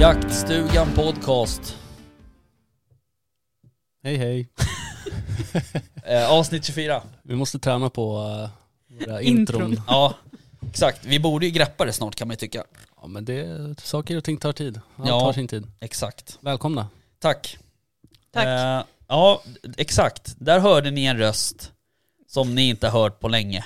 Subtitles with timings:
[0.00, 1.76] Jaktstugan podcast.
[4.02, 4.48] hej hej.
[6.04, 7.02] Eh, avsnitt 24.
[7.22, 8.48] Vi måste träna på uh,
[9.06, 9.80] våra Intron.
[9.86, 10.14] Ja,
[10.68, 11.04] exakt.
[11.04, 12.64] Vi borde ju greppa det snart kan man ju tycka.
[13.02, 14.80] Ja men det, saker och ting tar tid.
[14.96, 15.20] Allt Ja.
[15.20, 15.66] tar sin tid.
[15.80, 16.38] Exakt.
[16.40, 16.88] Välkomna.
[17.18, 17.58] Tack.
[18.32, 18.46] Tack.
[18.46, 19.42] Eh, ja,
[19.76, 20.34] exakt.
[20.38, 21.72] Där hörde ni en röst
[22.26, 23.64] som ni inte har hört på länge.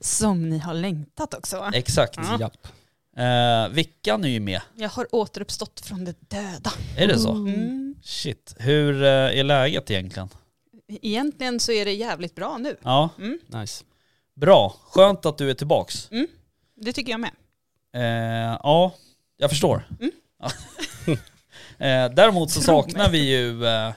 [0.00, 1.70] Som ni har längtat också.
[1.74, 2.16] Exakt.
[2.16, 2.36] Ja.
[2.40, 2.66] Japp.
[3.20, 4.60] Eh, Vickan är ju med.
[4.76, 6.72] Jag har återuppstått från det döda.
[6.96, 7.32] Är det så?
[7.32, 7.94] Mm.
[8.02, 8.54] Shit.
[8.58, 10.28] Hur eh, är läget egentligen?
[11.02, 12.76] Egentligen så är det jävligt bra nu.
[12.82, 13.38] Ja, Mm.
[13.46, 13.84] Nice.
[14.36, 14.74] bra.
[14.82, 16.08] Skönt att du är tillbaks.
[16.76, 17.30] Det tycker jag med.
[17.94, 18.94] Eh, ja,
[19.36, 19.88] jag förstår.
[20.00, 20.12] Mm.
[21.78, 23.88] Eh, däremot så Tro saknar vi ju eh,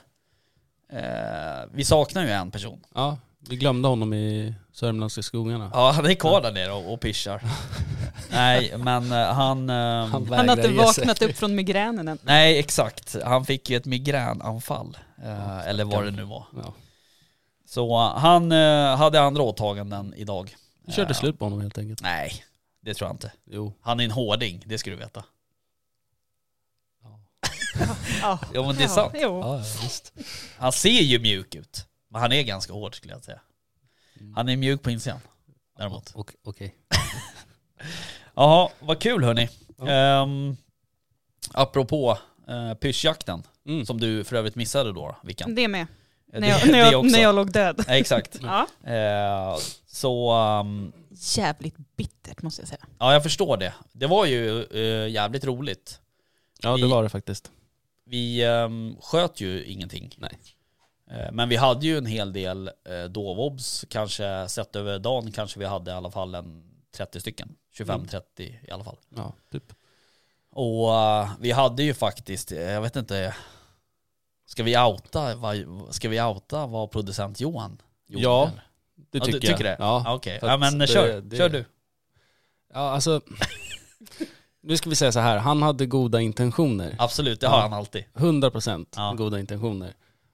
[0.94, 2.80] eh, Vi saknar ju en person.
[2.96, 3.18] Ja,
[3.50, 5.72] vi glömde honom i Sörmlandska skogarna.
[5.74, 7.42] Ja, han är kvar där nere och, och pischar.
[8.32, 9.70] Nej, men eh, han...
[9.70, 9.76] eh,
[10.08, 12.18] Han har inte vaknat upp från migränen än.
[12.24, 13.16] nej, exakt.
[13.26, 14.98] Han fick ju ett migränanfall.
[15.24, 16.46] Eh, eller vad det nu var.
[16.64, 16.74] Ja.
[17.66, 20.56] Så eh, han eh, hade andra åtaganden idag.
[20.86, 22.02] Vi körde Eh, slut på honom helt enkelt.
[22.02, 22.44] Nej,
[22.82, 23.32] det tror jag inte.
[23.52, 23.74] Jo.
[23.82, 25.24] Han är en hårding, det ska du veta.
[28.22, 29.14] Ja, Ja men det är sant.
[29.16, 29.40] Jo.
[29.40, 30.14] Ja, ja, visst.
[30.58, 31.86] Han ser ju mjuk ut.
[32.10, 33.40] Men han är ganska hård skulle jag säga.
[34.36, 35.20] Han är mjuk på insidan.
[35.78, 36.12] Däremot.
[36.44, 36.76] Okej.
[38.36, 39.50] Jaha, vad kul hörni.
[39.78, 40.22] Ja.
[40.22, 40.58] Um,
[41.54, 42.18] apropå
[42.50, 43.86] uh, pyschjakten, Mm.
[43.86, 45.56] som du för övrigt missade då, Vickan.
[45.56, 45.88] Det med.
[46.26, 47.12] Det- När jag, det när jag, också.
[47.16, 47.84] när jag låg död.
[47.88, 48.40] Ja, exakt.
[48.44, 48.68] Ja.
[48.94, 52.86] Eh, så, um, Jävligt bittert måste jag säga.
[53.00, 53.74] ja jag förstår det.
[53.92, 56.00] Det var ju eh, jävligt roligt.
[56.62, 57.52] Ja, det var det faktiskt.
[58.06, 60.16] Vi um, sköt ju ingenting.
[60.18, 60.32] Nej.
[61.12, 65.60] Eh, Men vi hade ju en hel del eh, dovobs, kanske sett över dagen kanske
[65.60, 66.64] vi hade i alla fall en
[66.96, 67.56] 30 stycken.
[67.78, 68.98] 25-30 i alla fall.
[69.16, 69.74] Ja, typ.
[70.52, 73.36] Och eh, vi hade ju faktiskt, jag vet inte,
[74.46, 75.56] ska vi outa, vad,
[75.90, 78.24] ska vi outa vad producent Johan gjorde?
[78.24, 78.52] Ja?
[79.12, 79.58] Det Ja, tycker du jag.
[79.58, 79.76] tycker det?
[79.80, 80.02] Ja.
[80.06, 81.66] Ja, Okej, för ja men det- kör, det- kör du.
[82.74, 83.22] Ja, alltså.
[84.62, 86.96] nu ska vi säga så här, han hade goda intentioner.
[87.00, 87.62] Absolut, det har Ja.
[87.62, 88.04] han alltid.
[88.14, 89.14] 100% Ja.
[89.18, 89.94] goda intentioner.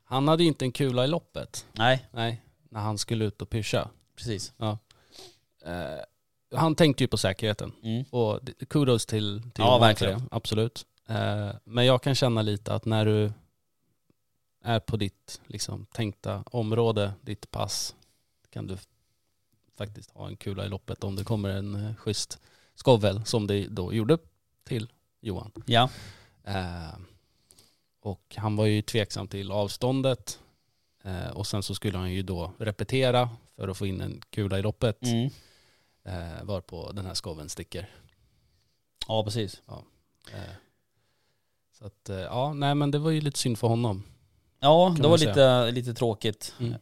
[0.09, 1.65] Han hade ju inte en kula i loppet.
[1.71, 3.89] Nej, Nej, när han skulle ut och pyscha.
[4.15, 4.53] precis.
[4.59, 5.99] Eh,
[6.55, 7.71] han tänkte ju på säkerheten.
[7.83, 8.03] Mm.
[8.09, 10.21] Och kudos till, till Ja, verkligen.
[10.31, 10.85] absolut.
[11.07, 13.31] Eh, men jag kan känna lite att när du
[14.63, 17.95] är på ditt liksom, tänkta område, ditt pass,
[18.49, 18.77] kan du
[19.77, 22.39] faktiskt ha en kula i loppet om det kommer en uh, schysst
[22.75, 24.17] skovel som det då gjorde
[24.63, 25.51] till Johan.
[25.65, 25.89] Ja,
[26.43, 26.97] Eh,
[28.01, 30.39] och han var ju tveksam till avståndet
[31.03, 34.59] eh, och sen så skulle han ju då repetera för att få in en kula
[34.59, 35.29] i loppet mm.
[36.03, 37.89] eh, varpå den här skoven sticker.
[39.07, 39.61] ja precis.
[40.33, 40.39] Eh,
[41.79, 44.03] så att eh, ja, nej men det var ju lite synd för honom.
[44.59, 45.29] Ja, det var säga.
[45.29, 46.53] lite, lite tråkigt.
[46.59, 46.75] Mm.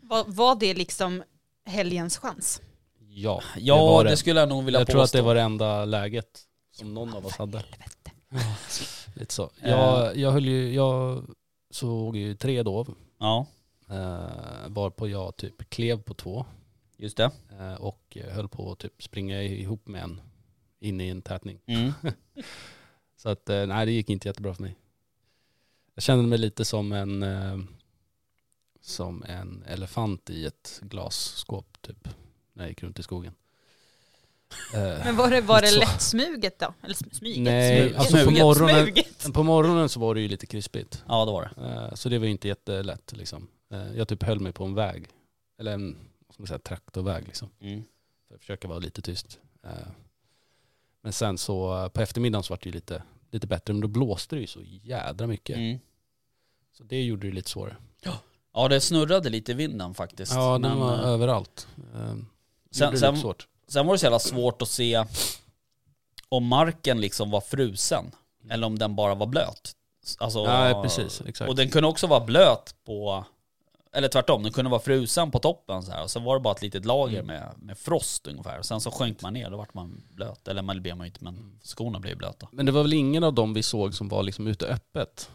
[0.00, 1.22] Var, var det liksom
[1.64, 2.62] helgens chans?
[2.98, 4.16] Ja, Ja, det var det, det.
[4.16, 4.92] skulle jag nog vilja jag påstå.
[4.92, 6.40] tror att det var det enda läget
[6.72, 7.58] som någon av oss hade.
[7.58, 8.10] Helvete.
[9.20, 9.50] Lite så.
[9.60, 9.70] Eh.
[9.70, 11.24] Jag, jag höll ju, jag
[11.70, 13.46] såg ju tre dov, Ja,
[13.88, 16.44] eh, varpå jag typ klev på två
[16.96, 17.30] just det.
[17.58, 20.20] eh, och höll på att typ springa ihop med en
[20.80, 21.60] inne i en tätning.
[21.66, 21.92] Mm.
[23.16, 24.76] Så att eh, nej det gick inte jättebra för mig.
[25.94, 27.58] Jag kände mig lite som en eh,
[28.80, 32.08] som en elefant i ett glasskåp typ
[32.52, 33.34] när jag gick runt i skogen.
[34.74, 36.74] Eh, Men var det, var det lättsmuget då?
[36.82, 37.42] Eller sm- smyget?
[37.44, 37.98] Nej, Smuget.
[37.98, 38.42] alltså på Smuget.
[38.42, 39.32] morgonen, Smuget.
[39.34, 41.04] på morgonen så var det ju lite krispigt.
[41.08, 41.66] Ja, det var det.
[41.68, 43.48] Eh, Så det var ju inte jättelätt liksom.
[43.72, 45.08] Eh, Jag typ höll mig på en väg.
[45.58, 47.48] Eller en vad ska man säga, traktorväg liksom.
[47.60, 47.82] Mm.
[48.28, 49.38] För att försöka vara lite tyst.
[51.02, 53.72] Men sen så på eftermiddagen så var det ju lite, lite bättre.
[53.72, 55.56] Men då blåste det ju så jädra mycket.
[55.56, 55.78] Mm.
[56.72, 57.76] Så det gjorde det lite svårare.
[58.54, 60.32] Ja, det snurrade lite i vinden faktiskt.
[60.34, 61.68] Ja, den Men, var eh, överallt.
[62.70, 63.34] Sen- sen-.
[63.72, 65.04] Sen var det så jävla svårt att se
[66.28, 68.04] om marken liksom var frusen
[68.50, 69.72] eller om den bara var blöt.
[70.18, 71.22] Alltså, Nej, precis.
[71.26, 71.48] Exakt.
[71.48, 73.24] Och den kunde också vara blöt på
[73.92, 76.02] eller tvärtom, den kunde vara frusen på toppen så här.
[76.02, 77.26] Och så var det bara ett litet lager Mm.
[77.26, 78.58] med, med frost ungefär.
[78.58, 80.48] Och sen så sjönk man ner, då vart man blöt.
[80.48, 81.34] Eller man blev man inte, Mm.
[81.34, 82.48] men skorna blev blöta.
[82.52, 85.30] Men det var väl ingen av dem vi såg som var liksom ute öppet?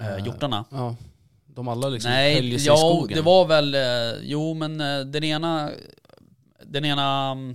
[0.00, 0.64] Eh, Eh, hjortarna?
[0.70, 0.96] Ja.
[1.46, 3.16] De alla liksom Nej, höll sig i ja, skogen.
[3.16, 5.70] det var väl, eh, jo men eh, den ena,
[6.70, 7.50] den ena, mm,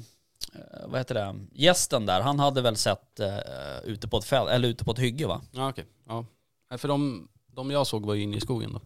[0.53, 3.37] eh, vad heter det, gästen där, han hade väl sett eh,
[3.83, 5.41] ute på ett fält, eller ute på ett hygge va?
[5.51, 5.85] Ja okej.
[6.07, 6.25] Ja.
[6.69, 8.81] Nej, För de, de jag såg var ju inne i skogen då.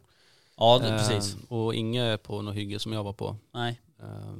[0.58, 1.38] Ja, det, Eh, precis.
[1.50, 3.36] Och inget på något hygge som jag var på.
[3.54, 3.82] Nej.
[4.00, 4.36] Eh,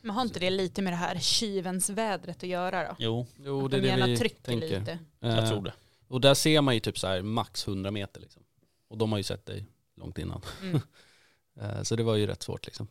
[0.00, 2.94] Men har inte det lite med det här tjuvens vädret att göra då?
[2.98, 4.80] Jo, Jo det är de det vi trycker tänker.
[4.80, 4.98] lite.
[5.20, 5.72] jag Eh, tror det.
[6.08, 8.42] Och där ser man ju typ så här max 100 meter liksom.
[8.88, 9.66] Och de har ju sett dig
[9.96, 10.40] långt innan.
[10.62, 10.80] Mm.
[11.60, 12.88] Eh, Så det var ju rätt svårt liksom.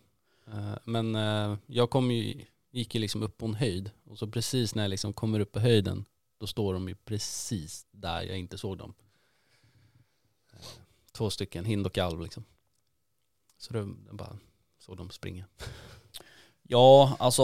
[0.51, 3.91] Eh, Men eh, jag kom ju, gick ju liksom upp på en höjd.
[4.05, 6.05] Och så precis när jag liksom kommer upp på höjden,
[6.37, 8.93] då står de ju precis där jag inte såg dem.
[10.53, 10.59] Eh,
[11.11, 12.43] Två stycken, hind och alv liksom.
[13.57, 14.37] Så det, jag bara
[14.79, 15.45] såg dem springa.
[16.63, 17.43] Ja, alltså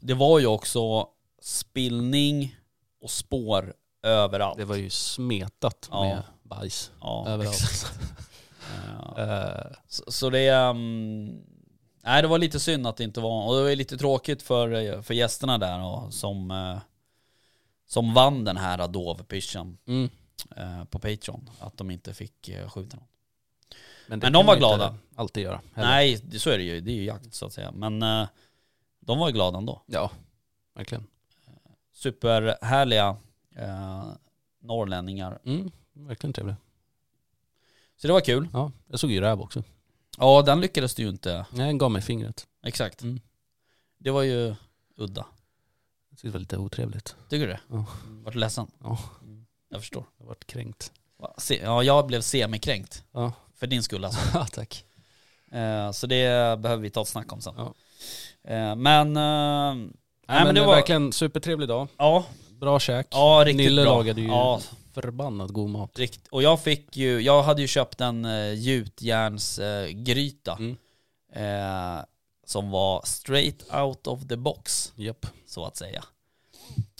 [0.00, 1.08] det var ju också
[1.42, 2.56] spillning
[3.00, 4.58] och spår överallt.
[4.58, 6.04] Det var ju smetat Ja.
[6.04, 7.92] med bajs ja, överallt.
[9.16, 9.74] Ja.
[9.88, 11.44] Så, så det, um,
[12.08, 15.02] nej det var lite synd att det inte var, och det var lite tråkigt för,
[15.02, 16.78] för gästerna där och, som, eh,
[17.86, 20.10] som vann den här dovpischen mm.
[20.56, 23.06] eh, på Patreon, att de inte fick eh, skjuta någon.
[24.06, 24.94] Men, Men de var glada.
[25.16, 25.60] alltid göra.
[25.74, 25.88] heller.
[25.88, 27.72] Nej, det, så är det ju, det är ju jakt så att säga.
[27.72, 28.28] Men eh,
[29.00, 29.82] de var ju glada ändå.
[29.86, 30.10] Ja,
[30.74, 31.06] verkligen.
[31.92, 33.16] Superhärliga
[33.56, 34.08] eh,
[34.60, 35.38] norrlänningar.
[35.44, 36.56] Mm, verkligen trevligt.
[37.96, 38.48] Så det var kul.
[38.52, 39.62] Ja, jag såg ju räv också.
[40.18, 41.46] Ja, den lyckades du ju inte.
[41.52, 42.46] Nej, den gav mig fingret.
[42.66, 43.02] Exakt.
[43.02, 43.20] Mm.
[43.98, 44.54] Det var ju
[44.96, 45.26] udda.
[46.22, 47.16] Det var lite otrevligt.
[47.28, 47.60] Tycker du det?
[47.70, 47.84] Ja.
[48.24, 48.66] Vart du ledsen?
[48.82, 48.98] Ja.
[49.22, 50.04] Mm, Jag förstår.
[50.18, 50.92] Jag varit kränkt.
[51.62, 53.04] Ja, jag blev semikränkt.
[53.12, 54.20] Ja, För din skull alltså.
[54.34, 54.84] ja tack.
[55.52, 57.54] Eh, Så det behöver vi ta ett snack om sen.
[57.56, 57.74] Ja.
[58.50, 59.74] Eh, Men, eh,
[60.30, 61.88] Nej, men men det var verkligen supertrevlig dag.
[61.96, 63.06] ja, Bra käk.
[63.10, 63.94] ja riktigt Nille bra.
[63.96, 64.60] lagade ju Ja,
[65.02, 65.98] förbannat god mat.
[65.98, 70.76] rikt- Och jag fick ju, jag hade ju köpt en uh, gjutjärnsgryta Mm.
[71.32, 72.04] eh,
[72.46, 75.26] som var straight out of the box, Japp.
[75.46, 76.04] så att säga.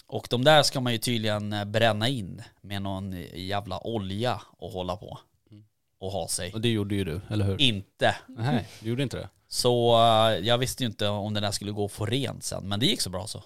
[0.07, 4.71] Och de där ska man ju tydligen eh, bränna in med någon jävla olja och
[4.71, 5.19] hålla på.
[5.51, 5.65] Mm.
[6.01, 6.53] Och ha sig.
[6.53, 7.61] Och det gjorde ju du, eller hur?
[7.61, 8.17] Inte.
[8.27, 9.29] Nej, du gjorde inte det?
[9.49, 12.69] Så eh, jag visste ju inte om den där skulle gå att få rent sen,
[12.69, 13.43] men det gick så bra så.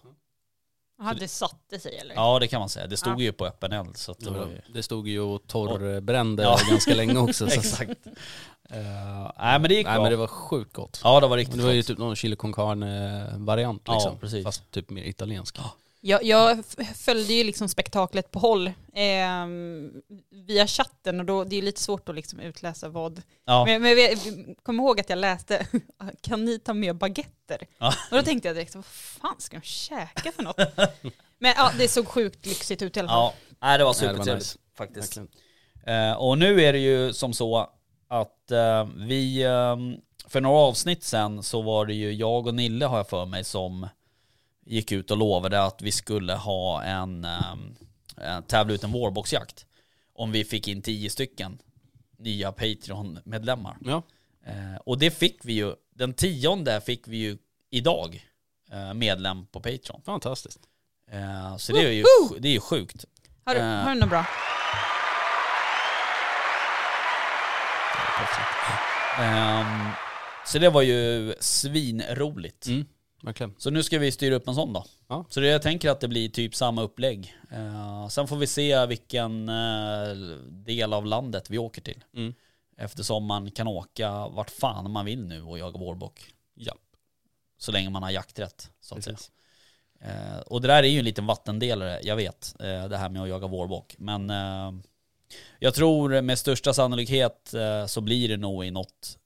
[1.03, 2.15] Jaha, det satte sig eller?
[2.15, 2.87] Ja det kan man säga.
[2.87, 3.19] Det stod Ja.
[3.25, 4.61] ju på öppen eld så att det var ju...
[4.75, 6.59] Det stod ju och torrbrände Ja.
[6.71, 7.47] ganska länge också.
[7.51, 7.55] Så.
[7.61, 8.07] Exakt.
[8.71, 10.03] Eh, nej men det gick Nej bra.
[10.03, 11.01] men det var sjukt gott.
[11.05, 11.87] Ja det var riktigt det var ju gott.
[11.87, 14.19] typ någon chili con carne variant Ja, liksom.
[14.19, 14.45] precis.
[14.45, 15.59] Fast typ mer italiensk.
[16.05, 16.65] Jag, jag
[16.97, 19.93] följde ju liksom spektaklet på håll ehm,
[20.31, 23.23] via chatten och då, det är ju lite svårt att liksom utläsa vad.
[23.45, 23.65] Ja.
[23.65, 23.95] Men, men
[24.63, 25.67] kom ihåg att jag läste,
[26.21, 27.67] kan ni ta med baguetter?
[27.79, 27.95] Ja.
[28.11, 30.57] Och då tänkte jag direkt, vad fan ska de käka för något?
[31.39, 33.19] Men ja, det såg sjukt lyxigt ut i alla fall.
[33.19, 34.59] Ja, nej det var supertrevligt nice.
[34.77, 35.19] faktiskt.
[35.87, 37.71] Eh, och nu är det ju som så
[38.09, 39.77] att eh, vi, eh,
[40.29, 43.45] för några avsnitt sen så var det ju jag och Nille har jag för mig
[43.45, 43.89] som
[44.67, 47.55] gick ut och lovade att vi skulle ha en, eh,
[48.17, 49.67] en tävla ut en vårboxjakt.
[50.15, 51.59] Om vi fick in tio stycken
[52.19, 53.77] nya Patreon-medlemmar.
[53.81, 54.03] Ja,
[54.47, 57.39] Eh, och det fick vi ju, den tionde fick vi ju
[57.71, 58.27] idag
[58.73, 60.03] eh, medlem på Patreon.
[60.05, 60.61] fantastiskt.
[61.11, 62.05] Eh, så det är ju,
[62.39, 63.05] det är ju sjukt.
[63.45, 63.67] Har, du, Eh.
[63.67, 64.27] har du något bra?
[70.45, 72.67] Så det var ju svinroligt.
[72.67, 72.85] Mm,
[73.23, 73.55] verkligen.
[73.59, 74.85] Så nu ska vi styra upp en sån då.
[75.09, 75.25] Ja.
[75.29, 77.37] Så det, jag tänker att det blir typ samma upplägg.
[77.51, 80.15] Eh, sen får vi se vilken eh,
[80.49, 82.05] del av landet vi åker till.
[82.17, 82.35] Mm.
[82.77, 86.21] Eftersom man kan åka vart fan man vill nu och jaga vårbock.
[86.55, 86.75] Ja,
[87.59, 89.31] Så länge man har jakträtt så att precis.
[90.01, 90.35] säga.
[90.35, 92.55] Eh, och det där är ju en liten vattendelare, jag vet.
[92.59, 93.95] Det här med att jaga vårbock.
[93.99, 94.33] Men
[95.59, 97.55] jag tror med största sannolikhet
[97.87, 99.19] så blir det nog i något,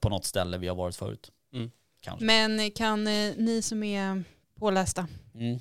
[0.00, 1.30] på något ställe vi har varit förut.
[2.00, 2.24] Kanske.
[2.24, 4.24] Men kan eh, ni som är
[4.58, 5.58] pålästa, Mm.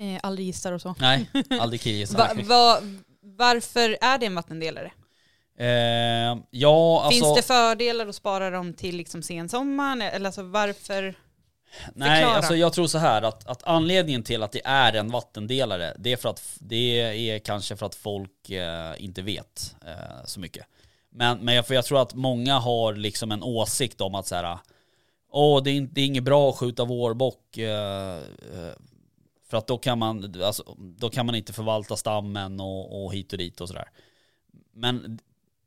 [0.00, 1.30] eh, aldrig gissar och så, Nej,
[1.60, 2.18] aldrig killgissar.
[2.18, 2.78] va, va,
[3.22, 4.92] varför är det en vattendelare?
[5.58, 7.10] Eh, ja, alltså...
[7.24, 10.02] Finns det fördelar att spara dem till liksom sensommaren?
[10.02, 11.14] Eller alltså varför?
[11.94, 12.36] Nej, Förklara.
[12.36, 16.12] alltså jag tror så här att, att anledningen till att det är en vattendelare, det
[16.12, 20.40] är för att f- det är kanske för att folk eh, inte vet eh, så
[20.40, 20.66] mycket.
[21.10, 24.34] Men, men jag, för jag tror att många har liksom en åsikt om att så
[24.34, 24.58] här,
[25.32, 28.72] åh det är, inte- det är inget bra att skjuta vårbock eh, eh,
[29.50, 33.32] för att då kan man, alltså, då kan man inte förvalta stammen och, och hit
[33.32, 33.88] och dit och sådär.
[34.74, 35.18] Men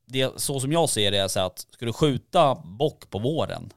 [0.05, 3.73] det, så som jag ser det är så att ska du skjuta bock på våren,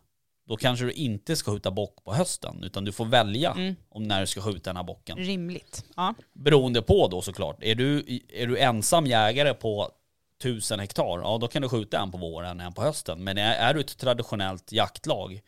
[0.48, 3.74] då kanske du inte ska skjuta bock på hösten, utan du får välja Mm.
[3.88, 5.18] om när du ska skjuta den här bocken.
[5.18, 5.84] Rimligt.
[5.96, 6.14] Ja.
[6.32, 7.56] Beroende på då såklart.
[7.62, 9.90] Är du, är du ensam jägare på
[10.42, 13.24] tusen hektar, ja då kan du skjuta en på våren, en på hösten.
[13.24, 15.40] Men är, är du ett traditionellt jaktlag,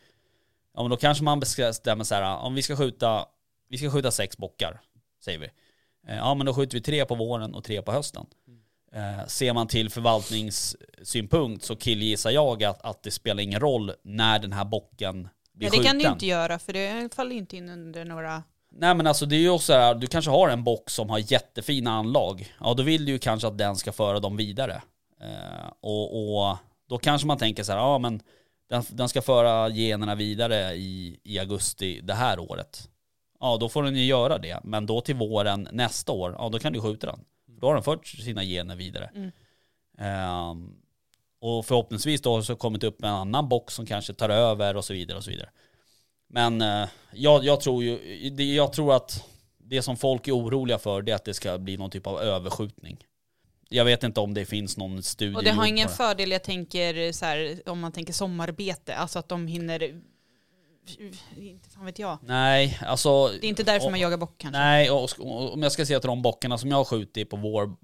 [0.74, 3.26] ja men då kanske man bestämmer så här, om vi ska skjuta,
[3.68, 4.80] vi ska skjuta sex bockar,
[5.24, 5.46] säger vi.
[6.08, 8.26] Eh, Ja men då skjuter vi tre på våren och tre på hösten.
[8.92, 14.38] Eh, ser man till förvaltningssynpunkt så killgissar jag att, att det spelar ingen roll när
[14.38, 15.84] den här bocken blir Ja, det skjuten.
[15.84, 18.42] kan du inte göra för det faller inte in under några...
[18.72, 21.10] Nej men alltså det är ju också så här, du kanske har en bock som
[21.10, 22.54] har jättefina anlag.
[22.60, 24.82] Ja då vill du ju kanske att den ska föra dem vidare.
[25.20, 26.56] Eh, och, och
[26.88, 28.22] då kanske man tänker så här, ja men
[28.70, 32.88] den, den ska föra generna vidare i, i augusti det här året.
[33.40, 34.60] Ja då får den ju göra det.
[34.64, 37.24] Men då till våren nästa år, ja då kan du skjuta den.
[37.46, 39.10] Då har den fört sina gener vidare.
[39.14, 39.30] Mm.
[39.98, 40.74] Ehm,
[41.40, 44.76] och förhoppningsvis då så har det kommit upp en annan bock som kanske tar över
[44.76, 45.50] och så vidare och så vidare.
[46.28, 49.24] Men eh, jag, jag tror ju, jag tror att
[49.58, 52.20] det som folk är oroliga för det är att det ska bli någon typ av
[52.20, 53.04] överskjutning.
[53.72, 57.12] Jag vet inte om det finns någon studie Och det har ingen fördel, jag tänker
[57.12, 60.00] så här, om man tänker sommarbete, alltså att de hinner...
[61.36, 62.18] Inte fan vet jag.
[62.22, 63.28] Nej, alltså...
[63.28, 64.58] Det är inte därför och- man jagar bock kanske.
[64.60, 67.36] Nej, och, och om jag ska se till de bockarna som jag har skjutit på,
[67.36, 67.76] vår,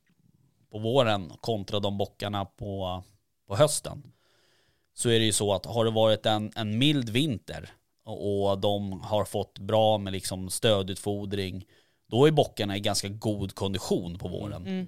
[0.71, 3.03] på våren kontra de bockarna på,
[3.49, 4.13] på hösten.
[4.95, 7.71] Så är det ju så att har det varit en, en mild vinter
[8.05, 11.65] och, och de har fått bra med liksom stödutfodring,
[12.11, 14.67] då är bockarna i ganska god kondition på våren.
[14.67, 14.87] Mm.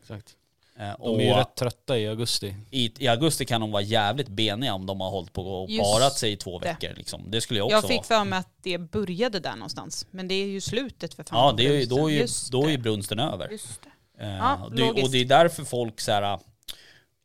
[0.78, 2.54] Eh, De och är ju rätt trötta i augusti.
[2.70, 5.82] i, I augusti kan de vara jävligt beniga om de har hållit på och Just
[5.84, 6.68] parat sig i två det.
[6.68, 6.94] veckor.
[6.96, 7.24] Liksom.
[7.30, 7.92] Det skulle jag också Jag vara.
[7.92, 10.06] fick för mig att det började där någonstans.
[10.10, 11.38] Men det är ju slutet för fan.
[11.46, 12.82] Ja, det är, då är ju, då är ju det.
[12.82, 13.48] brunsten över.
[13.50, 13.80] Just
[14.18, 14.24] det.
[14.24, 16.38] Eh, Ja, det, och det är därför folk så här,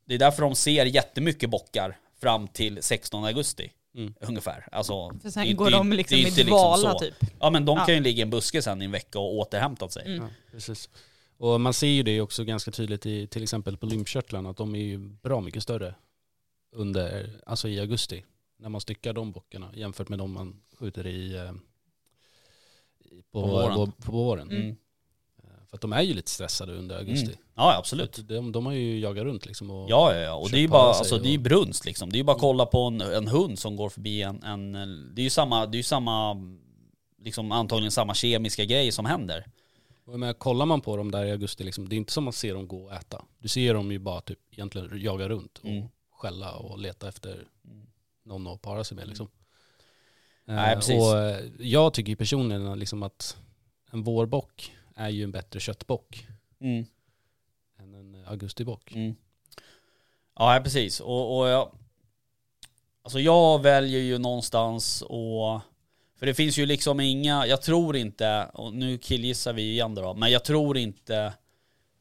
[0.07, 3.71] det är därför de ser jättemycket bockar fram till 16 augusti.
[3.95, 4.13] Mm.
[4.21, 4.67] Ungefär.
[4.71, 6.99] Alltså, För det sen inte- går de det är liksom i inte dvala så.
[6.99, 7.13] typ.
[7.39, 7.85] Ja men de Ja.
[7.85, 10.05] kan ju ligga i en buske sen i en vecka och återhämtat sig.
[10.05, 10.21] Mm.
[10.23, 10.89] Ja, precis.
[11.43, 14.75] Och man ser ju det också ganska tydligt i till exempel på lymfkörtlarna att de
[14.75, 15.95] är ju bra mycket större
[16.71, 18.25] under, alltså i augusti.
[18.57, 21.51] När man styckar de bockarna jämfört med de man skjuter i, eh,
[22.99, 23.75] i på, På våren.
[23.75, 24.49] På, på våren.
[24.49, 24.61] Mm.
[24.61, 24.75] Mm.
[25.43, 27.25] Eh, För att de är ju lite stressade under augusti.
[27.25, 27.37] Mm.
[27.55, 28.27] Ja absolut.
[28.27, 30.33] de, de har ju jagat runt liksom och Ja, ja, ja.
[30.35, 32.09] Och det är ju bara, alltså, det är och- brunst liksom.
[32.09, 34.71] Det är ju bara att kolla på en, en hund som går förbi en, en
[35.15, 36.35] det är ju samma, det är ju samma,
[37.23, 39.45] liksom antagligen samma kemiska grej som händer.
[40.05, 42.33] Och menar, kollar man på dem där i augusti, liksom, det är inte som man
[42.33, 43.25] ser dem gå och äta.
[43.39, 45.87] Du ser dem ju bara typ egentligen jaga runt och Mm.
[46.11, 47.47] skälla och leta efter
[48.23, 49.07] någon att para sig med.
[49.07, 49.29] Liksom.
[50.45, 51.01] Nej, Eh, precis.
[51.01, 53.37] Och eh, jag tycker personligen liksom att
[53.91, 56.27] en vårbock är ju en bättre köttbock
[56.59, 56.85] Mm.
[57.79, 58.91] än en augustibock.
[58.95, 59.15] Mm.
[60.35, 60.99] Ja, precis.
[60.99, 61.71] Och, och jag,
[63.01, 65.61] alltså jag väljer ju någonstans och
[66.23, 70.13] för det finns ju liksom inga, jag tror inte, och nu killgissar vi igen då,
[70.13, 71.33] men jag tror inte,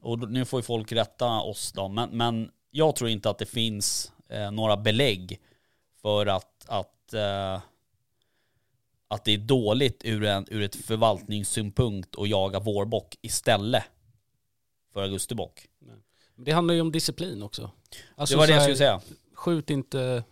[0.00, 3.46] och nu får ju folk rätta oss då, men, men jag tror inte att det
[3.46, 5.40] finns eh, några belägg
[6.02, 7.60] för att, att, eh,
[9.08, 13.84] att det är dåligt ur, en, ur ett förvaltningssynpunkt att jaga vårbock istället
[14.92, 15.68] för augustibock.
[16.36, 17.70] Det handlar ju om disciplin också.
[18.14, 19.00] Alltså det var det jag skulle säga.
[19.34, 20.24] Skjut inte,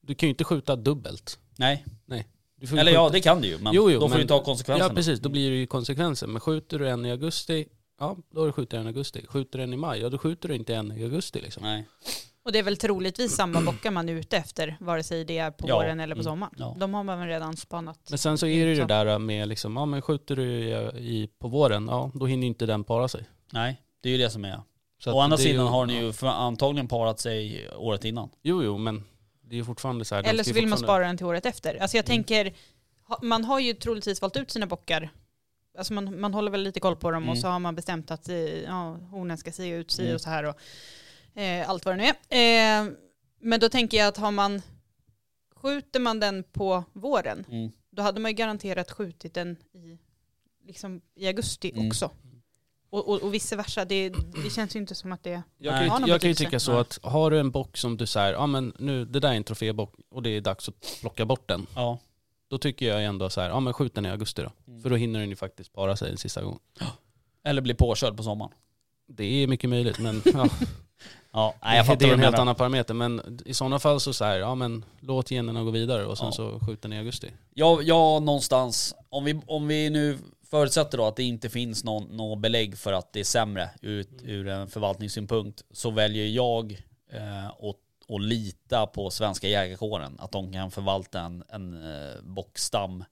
[0.00, 1.38] du kan ju inte skjuta dubbelt.
[1.56, 1.84] Nej.
[2.06, 2.14] Du
[2.66, 4.20] får ju Eller ja, skjuta- det kan du ju, men Jo, jo, då får men-
[4.20, 4.88] du ta konsekvenserna.
[4.90, 6.26] Ja precis, då blir det ju konsekvenser.
[6.26, 7.66] Men skjuter du en i augusti,
[8.00, 9.26] ja då har du en i augusti.
[9.28, 11.62] Skjuter du en i maj, ja då skjuter du inte en i augusti liksom.
[11.62, 11.88] Nej.
[12.44, 15.50] Och det är väl troligtvis samma bockar man är ute efter, vare sig det är
[15.50, 15.76] på Ja.
[15.76, 16.30] våren eller på Mm.
[16.32, 16.52] sommaren.
[16.58, 16.76] Ja.
[16.80, 17.98] De har man väl redan spanat.
[18.10, 20.70] Men sen så är det ju det där med liksom, ja men skjuter du i,
[20.98, 23.24] i, på våren, ja då hinner ju inte den para sig.
[23.52, 24.60] Nej, det är ju det som är.
[25.04, 26.00] Så Å andra sidan har ni ja.
[26.02, 28.28] ju för, antagligen parat sig året innan.
[28.42, 29.04] Jo jo men
[29.52, 30.22] det är fortfarande så här.
[30.22, 31.74] Eller så vill man spara den till året efter.
[31.82, 32.54] Alltså jag tänker,
[33.02, 35.10] ha- man har ju troligtvis valt ut sina bockar.
[35.78, 37.42] Alltså man, man håller väl lite koll på dem och Mm.
[37.42, 40.14] så har man bestämt att eh, ja, hornen ska se ut si Mm.
[40.14, 40.56] och så här och
[41.40, 42.80] eh, allt vad det nu är.
[42.84, 42.92] Eh,
[43.40, 44.62] men då tänker jag att har man,
[45.56, 47.72] skjuter man den på våren, Mm.
[47.90, 49.98] då hade man ju garanterat skjutit den i,
[50.66, 51.86] liksom, i augusti Mm.
[51.88, 52.10] också.
[52.92, 54.08] Och, och, och vice versa, det,
[54.44, 55.42] det känns ju inte som att det...
[55.58, 57.76] Jag kan, Har ju, någon jag kan ju tycka så att har du en bock
[57.76, 60.68] som du säger, ja men nu det där är en trofébock och det är dags
[60.68, 61.66] att plocka bort den.
[61.74, 61.98] Ja.
[62.48, 64.50] Då tycker jag ändå så här, ja men skjut den i augusti då.
[64.68, 64.82] Mm.
[64.82, 66.58] För då hinner den ju faktiskt para sig en sista gång.
[67.44, 68.52] Eller bli påkörd på sommaren.
[69.08, 70.48] Det är mycket möjligt men ja,
[71.32, 72.94] Ja, nej, jag fattar det är en helt annan parameter.
[72.94, 76.26] Men i sådana fall så så här, ja men låt generna gå vidare och sen
[76.26, 76.32] Ja.
[76.32, 77.30] så skjut den i augusti.
[77.54, 80.18] Jag, jag någonstans, om vi, om vi nu
[80.52, 84.06] förutsätter då att det inte finns någon, någon belägg för att det är sämre ur,
[84.22, 86.82] ur en förvaltningssynpunkt så väljer jag
[87.12, 87.76] eh, och,
[88.08, 90.16] och lita på svenska jägarkåren.
[90.18, 93.04] Att de kan förvalta en, en eh, bockstam.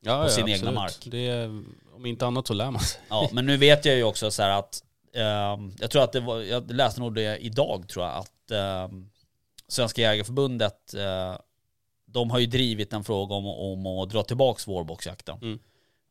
[0.00, 0.74] ja, på ja, sin egna absolut.
[0.74, 0.98] mark.
[1.04, 1.62] Det är,
[1.94, 3.00] om inte annat så lär man sig.
[3.08, 4.82] Ja, men nu vet jag ju också så här att
[5.14, 9.10] ehm, jag tror att det var, jag läste nog det idag tror jag, att ehm,
[9.68, 11.36] Svenska Jägareförbundet eh,
[12.06, 15.38] de har ju drivit en fråga om, om att dra tillbaks vårboxjakten.
[15.42, 15.58] Mm.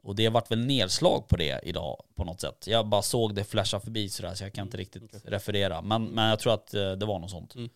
[0.04, 2.68] Och det har varit väl nedslag på det idag på något sätt.
[2.68, 5.82] Jag bara såg det flasha förbi sådär så jag kan inte riktigt referera.
[5.82, 7.56] Men, men jag tror att eh, det var något sånt.
[7.56, 7.70] Mm.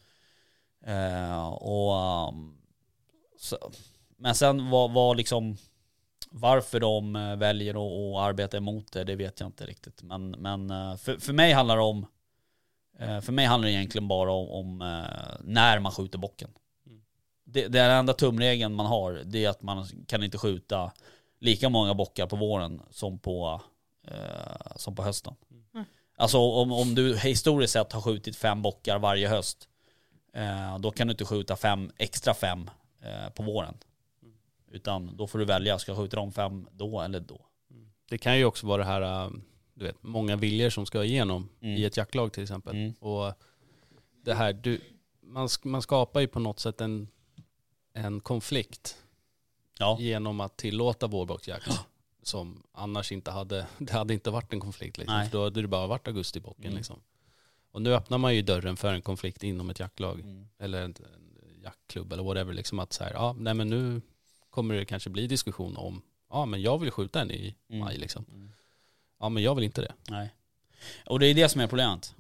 [0.86, 2.58] Eh, och, um,
[3.38, 3.58] så,
[4.18, 5.58] men sen var, var liksom
[6.32, 10.04] varför de eh, väljer att, att arbeta emot det, det vet jag inte riktigt.
[10.04, 12.06] Men, men för, för mig handlar det om
[13.22, 14.78] för mig handlar det egentligen bara om, om
[15.42, 16.50] när man skjuter bocken.
[16.86, 17.02] Mm.
[17.44, 20.92] Det, det är den enda tumregeln man har, det är att man kan inte skjuta
[21.40, 23.62] lika många bockar på våren som på,
[24.08, 25.36] eh, som på hösten.
[25.74, 25.86] Mm.
[26.18, 29.68] Alltså om, om du historiskt sett har skjutit fem bockar varje höst,
[30.34, 32.70] eh, då kan du inte skjuta fem, extra fem
[33.02, 33.78] eh, på våren.
[34.72, 37.42] Utan då får du välja, ska jag skjuta de fem då eller då?
[38.10, 39.32] Det kan ju också vara det här, äh,
[39.74, 41.78] du vet, många viljor som ska igenom Mm.
[41.78, 42.76] i ett jaktlag till exempel.
[42.76, 42.94] Mm.
[42.94, 43.34] Och
[44.24, 44.82] det här, du,
[45.22, 47.08] man, man skapar ju på något sätt en,
[47.94, 48.98] en konflikt
[49.80, 49.98] Ja.
[50.00, 51.80] genom att tillåta vårboxjakt.
[52.24, 55.24] Som annars inte hade, det hade inte varit en konflikt liksom.
[55.24, 56.78] För då hade det bara varit augustibocken Mm.
[56.78, 57.00] liksom.
[57.72, 60.20] Och nu öppnar man ju dörren för en konflikt inom ett jaktlag.
[60.20, 60.48] Mm.
[60.60, 62.54] Eller en, en jaktklubb eller whatever.
[62.54, 64.02] Liksom att så här, ja, nej men nu
[64.50, 67.80] kommer det kanske bli diskussion om, ja men jag vill skjuta en i Mm.
[67.80, 68.26] maj liksom.
[68.30, 68.52] Mm.
[69.20, 69.94] Ja men jag vill inte det.
[70.10, 70.34] Nej.
[71.06, 72.16] Och det är det som är problemet.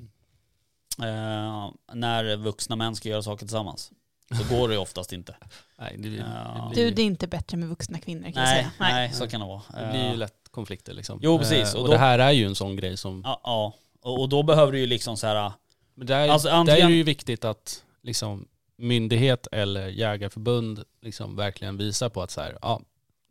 [0.99, 3.91] Eh, när vuxna män ska göra saker tillsammans.
[4.31, 5.35] Så går det ju oftast inte.
[5.77, 6.69] Nej, det, blir- Ja.
[6.69, 8.71] det, blir, Du, det är inte bättre med vuxna kvinnor kan jag Nej, säga.
[8.79, 9.61] nej, så kan det vara.
[9.73, 11.19] det blir ju Eh, lätt konflikter liksom.
[11.23, 11.69] Jo, precis.
[11.69, 13.73] Eh, Och Och, då- det här är ju en sån grej som, Ja, ja.
[14.01, 15.51] Och, och då behöver du ju liksom så här,
[15.95, 21.35] men där, Alltså, där antingen- är det ju viktigt att liksom myndighet eller jägarförbund liksom
[21.35, 22.81] verkligen visar på att så här, ja,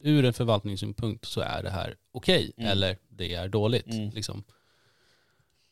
[0.01, 2.71] ur en förvaltningssynpunkt så är det här okej Mm.
[2.71, 3.87] eller det är dåligt.
[3.87, 4.11] Mm.
[4.11, 4.45] Liksom.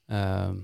[0.08, 0.54] Eh,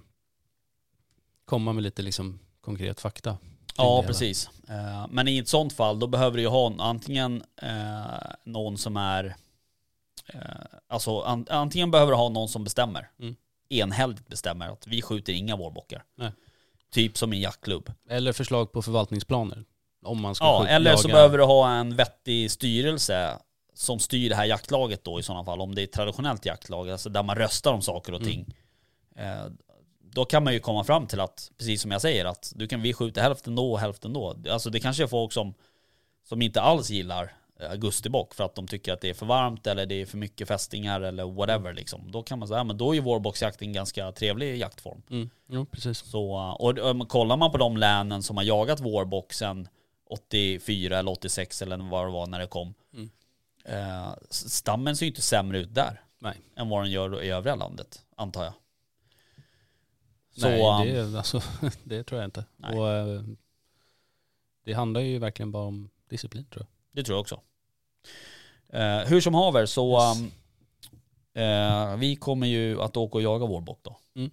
[1.44, 3.38] komma med lite liksom konkret fakta.
[3.76, 4.50] Ja, precis.
[4.68, 8.78] Eh, Men i ett sånt fall, då behöver du ju ha en- antingen eh, någon
[8.78, 9.34] som är...
[10.34, 10.40] eh,
[10.88, 13.10] Alltså an- antingen behöver du ha någon som bestämmer.
[13.20, 13.36] Mm.
[13.68, 16.04] Enhälligt bestämmer att vi skjuter inga vårbockar.
[16.16, 16.32] Nej.
[16.92, 17.92] Typ som i en jaktklubb.
[18.10, 19.64] Eller förslag på förvaltningsplaner.
[20.04, 23.38] Om man ska Ja, eller så behöver du ha en vettig styrelse
[23.74, 25.60] som styr det här jaktlaget då i sådana fall.
[25.60, 28.32] Om det är ett traditionellt jaktlag, alltså där man röstar om saker och Mm.
[28.32, 28.56] ting.
[29.16, 29.44] Eh,
[30.12, 32.82] då kan man ju komma fram till att, precis som jag säger, att du kan
[32.82, 34.36] vi skjuta hälften då och hälften då.
[34.50, 35.54] Alltså det kanske är folk som,
[36.28, 39.66] som inte alls gillar eh, augustibock för att de tycker att det är för varmt
[39.66, 42.10] eller det är för mycket fästingar eller whatever liksom.
[42.12, 45.02] Då kan man säga, ja, men då är vårboxjakt en ganska trevlig jaktform.
[45.10, 45.30] Mm.
[45.48, 45.98] Jo, precis.
[45.98, 49.68] Så, och um, kollar man på de länen som har jagat vårboxen
[50.10, 52.74] 84 eller 86 eller vad det var när det kom.
[52.94, 53.10] Mm.
[53.64, 56.36] Eh, stammen ser ju inte sämre ut där Nej.
[56.56, 58.52] än vad den gör i övriga landet, antar jag.
[60.32, 61.42] Så, Nej, um, det, alltså,
[61.84, 62.44] det tror jag inte.
[62.56, 62.78] Nej.
[62.78, 63.22] Och, eh,
[64.64, 66.68] det handlar ju verkligen bara om disciplin tror jag.
[66.92, 67.40] det tror jag också.
[68.68, 70.18] Eh, hur som haver så Yes.
[70.20, 73.96] um, eh, vi kommer ju att åka och jaga vårbock då.
[74.16, 74.30] Mm.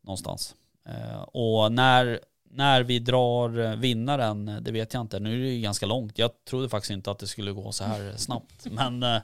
[0.00, 0.54] Någonstans.
[0.88, 5.20] Eh, och när, när vi drar eh, vinnaren, eh, det vet jag inte.
[5.20, 6.18] Nu är det ju ganska långt.
[6.18, 8.66] Jag trodde faktiskt inte att det skulle gå så här snabbt.
[8.70, 9.00] Men,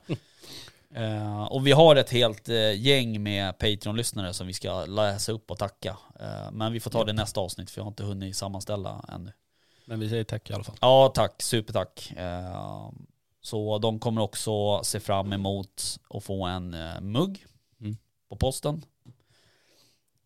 [0.94, 5.50] eh, och vi har ett helt eh, gäng med Patreon-lyssnare som vi ska läsa upp
[5.50, 5.96] och tacka.
[6.20, 9.04] Eh, men vi får ta det i nästa avsnitt för jag har inte hunnit sammanställa
[9.08, 9.32] ännu.
[9.84, 10.76] Men vi säger tack i alla fall.
[10.80, 11.42] Ja, tack.
[11.42, 12.12] Supertack.
[13.40, 17.44] Så de kommer också se fram emot att få en mugg
[17.80, 17.96] Mm.
[18.28, 18.84] på posten.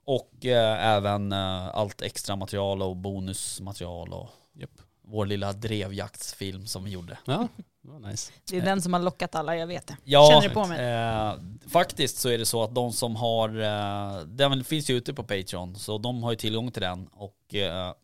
[0.04, 4.70] Och även allt extra material och bonusmaterial och Japp.
[5.02, 7.18] vår lilla drevjaktsfilm som vi gjorde.
[7.24, 7.48] Ja,
[7.82, 8.32] det var nice.
[8.44, 9.96] Det är den som har lockat alla, jag vet det.
[10.04, 10.80] Ja, Känner det på mig.
[10.84, 11.34] Eh,
[11.68, 15.22] faktiskt så är det så att de som har, eh, den finns ju ute på
[15.22, 17.94] Patreon, så de har ju tillgång till den och eh,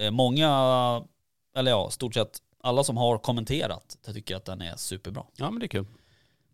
[0.00, 0.48] eh, många,
[1.56, 5.24] eller ja, stort sett alla som har kommenterat, jag tycker att den är superbra.
[5.36, 5.86] Ja men det är kul.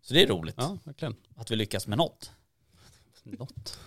[0.01, 1.15] Så det är roligt Ja, verkligen.
[1.35, 2.31] att vi lyckas med något.
[3.23, 3.79] Något.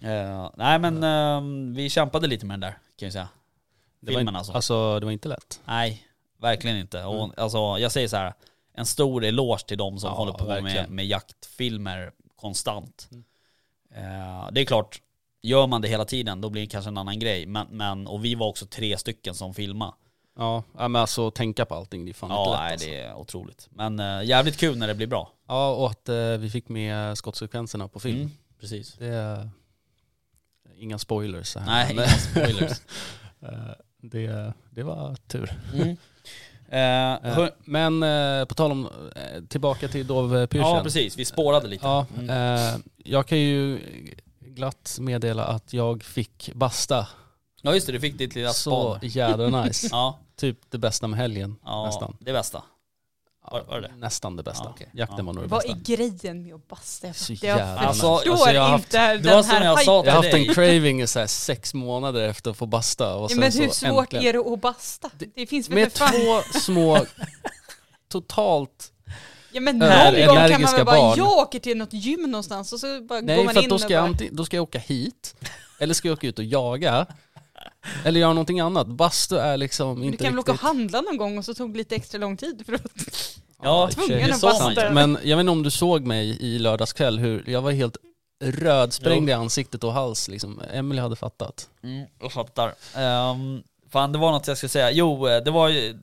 [0.00, 3.28] Eh, nej men eh, vi kämpade lite med den där, kan jag säga.
[4.00, 4.52] Det var, Filmen inte, alltså.
[4.52, 5.00] alltså.
[5.00, 5.60] det var inte lätt.
[5.64, 6.06] Nej,
[6.40, 7.04] verkligen inte.
[7.04, 7.34] Och, Mm.
[7.36, 8.34] alltså, jag säger så här,
[8.74, 13.08] en stor eloge till de som Ja, håller på med, med jaktfilmer konstant.
[13.12, 13.24] Mm.
[13.94, 15.00] Eh, det är klart,
[15.42, 17.46] gör man det hela tiden då blir det kanske en annan grej.
[17.46, 19.92] Men, men, och vi var också tre stycken som filmade.
[20.38, 22.88] Ja, ja men alltså tänka på allting, det är fan inte Ja, lätt nej, alltså.
[22.88, 23.68] det är otroligt.
[23.70, 25.32] Men eh, jävligt kul när det blir bra.
[25.48, 28.16] Ja, och att eh, vi fick med skottsekvenserna på film.
[28.18, 28.94] Mm, precis.
[28.98, 29.50] Det är
[30.76, 31.56] inga spoilers.
[31.56, 31.66] Här.
[31.66, 32.80] Nej, Men, inga spoilers.
[33.42, 33.72] eh,
[34.02, 35.52] det, det var tur.
[35.74, 35.96] Mm.
[36.70, 36.80] Eh,
[37.32, 40.68] Eh, Men eh, på tal om, eh, tillbaka till dovpyrschen.
[40.68, 41.86] ja precis, vi spårade lite.
[41.86, 42.30] Ja, Mm.
[42.30, 43.78] eh, jag kan ju
[44.40, 47.08] glatt meddela att jag fick basta.
[47.62, 49.08] Ja just det, du fick ditt lilla Så span.
[49.10, 49.88] jädra nice.
[49.92, 51.56] Ja, typ det bästa med helgen.
[51.64, 52.16] ja nästan.
[52.20, 52.62] det bästa.
[53.42, 53.94] Var- var det det?
[53.96, 54.64] Nästan det bästa.
[54.64, 54.90] Ja, okej.
[54.92, 55.24] Jakten Ja.
[55.24, 55.76] var nog det Vad bästa.
[55.92, 57.06] är grejen med att basta?
[57.06, 59.44] Jag, Så fattar- jag jävla Alltså, förstår alltså, jag har haft- inte det var den
[59.44, 60.04] som här jag sa.
[60.04, 63.14] Jag har haft en craving i så här sex månader efter att få basta.
[63.14, 64.26] Och Ja, sen men så hur svårt äntligen.
[64.26, 65.10] är det att basta?
[65.34, 67.06] Det finns väl Med för två små,
[68.08, 68.92] totalt...
[69.52, 71.18] Ja men Äh, någon gång kan man väl bara, barn.
[71.18, 73.68] jag åker till något gym någonstans och så bara går Nej, man för in att
[73.68, 74.08] då och ska, jag bara...
[74.10, 75.34] antingen, då ska jag åka hit,
[75.80, 77.06] eller ska jag åka ut och jaga,
[78.04, 78.86] eller göra någonting annat.
[78.86, 80.66] Bastu är liksom Du inte kan väl åka och riktigt...
[80.66, 82.82] handla någon gång och så tog det lite extra lång tid för att...
[83.62, 84.90] Ja, tvungen det att basta.
[84.90, 87.96] Men jag vet inte om du såg mig i lördagskväll, hur jag var helt
[88.44, 90.62] rödsprängd i ansiktet och hals liksom.
[90.72, 91.68] Emily hade fattat.
[91.82, 92.68] Mm, jag fattar.
[92.96, 94.90] Um, fan det var något jag skulle säga.
[94.90, 95.98] Jo, eh, det var ju...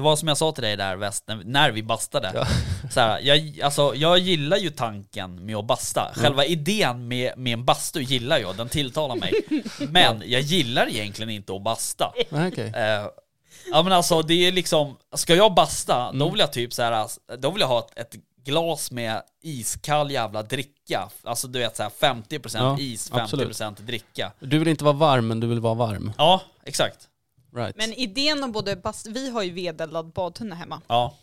[0.00, 2.32] Det var som jag sa till dig där väst, när, vi bastade.
[2.34, 2.46] Ja.
[2.90, 6.00] Så här, jag, alltså, jag gillar ju tanken med att basta.
[6.00, 6.14] Mm.
[6.14, 9.32] Själva idén med, med en bastu gillar jag, den tilltalar mig.
[9.78, 12.12] Men jag gillar egentligen inte att basta.
[12.30, 12.72] Nej, okej.
[12.76, 13.06] Eh,
[13.72, 16.18] ja men alltså det är liksom, ska jag basta, Mm.
[16.18, 20.10] då vill jag typ så här, då vill jag ha ett, ett glas med iskall
[20.10, 21.08] jävla dricka.
[21.22, 23.48] Alltså du vet såhär 50% Ja, is, absolut.
[23.48, 24.32] 50% dricka.
[24.40, 26.12] Du vill inte vara varm, men du vill vara varm.
[26.18, 27.09] Ja, exakt.
[27.54, 27.76] Right.
[27.76, 29.06] Men idén om både bast...
[29.06, 30.82] Vi har ju vedeldad badtunna hemma.
[30.88, 31.16] Ja,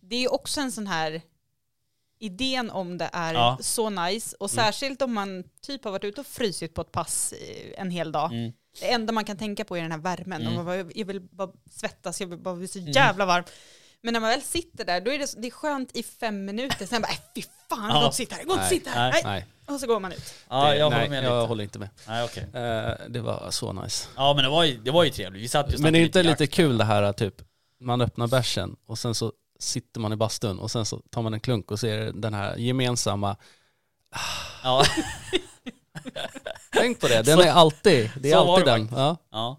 [0.00, 1.22] Det är också en sån här...
[2.22, 3.58] Idén om det är Ja.
[3.60, 7.34] så nice och särskilt om man typ har varit ute och frysit på ett pass
[7.76, 8.32] en hel dag.
[8.32, 8.52] mm.
[8.80, 10.40] Det enda man kan tänka på är den här värmen.
[10.42, 10.48] Mm.
[10.48, 13.44] Och man bara, jag vill bara svettas, jag vill bara bli så jävla varm.
[14.02, 16.86] Men när man väl sitter där, då är det, det är skönt i fem minuter.
[16.86, 19.10] Sen bara, äh, fy fan, det går inte sitta här, det går inte sitta här.
[19.12, 19.22] Nej.
[19.24, 19.46] Nej.
[19.70, 20.34] Nej, Och så går man ut.
[20.48, 21.48] ja jag nej, håller med jag lite.
[21.48, 21.88] håller inte med.
[22.08, 22.42] Nej, okej.
[22.62, 24.08] Eh, det var så nice.
[24.16, 26.02] Ja men det var ju, det var ju trevligt, vi satt ju Men det är
[26.02, 26.54] inte lite jakt.
[26.54, 27.34] kul det här typ,
[27.80, 31.34] man öppnar bärsen och sen så sitter man i bastun och sen så tar man
[31.34, 33.36] en klunk och ser den här gemensamma,
[34.62, 34.84] Ja,
[36.72, 38.88] tänk på det, den Så- är alltid, det är alltid den.
[38.96, 39.16] Ja.
[39.30, 39.56] ja.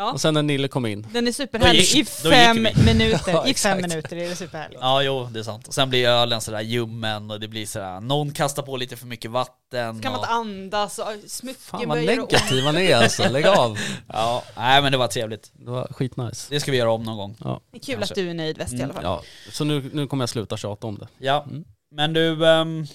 [0.00, 0.12] Ja.
[0.12, 1.80] Och sen när Nille kom in, Den är superhärlig.
[1.80, 3.20] Gick- I fem minuter.
[3.32, 4.80] Ja, I fem minuter är det superhärligt.
[4.82, 5.68] Ja jo, det är sant.
[5.68, 9.06] Och sen blir ölen sådär ljummen och det blir sådär, någon kastar på lite för
[9.06, 9.96] mycket vatten.
[9.96, 10.24] Så kan man och...
[10.26, 13.78] inte andas och smycken fan vad negativ man är alltså, lägg av.
[14.08, 15.50] Ja, nej men det var trevligt.
[15.52, 16.46] Det var skitnice.
[16.50, 17.36] Det ska vi göra om någon gång.
[17.44, 18.12] Ja, Det är kul Kanske.
[18.12, 19.04] att du är nöjd väst i alla fall.
[19.04, 19.22] ja.
[19.52, 21.08] så nu, nu kommer jag sluta tjata om det.
[21.18, 21.64] Ja, Mm.
[21.94, 22.86] men du, ehm,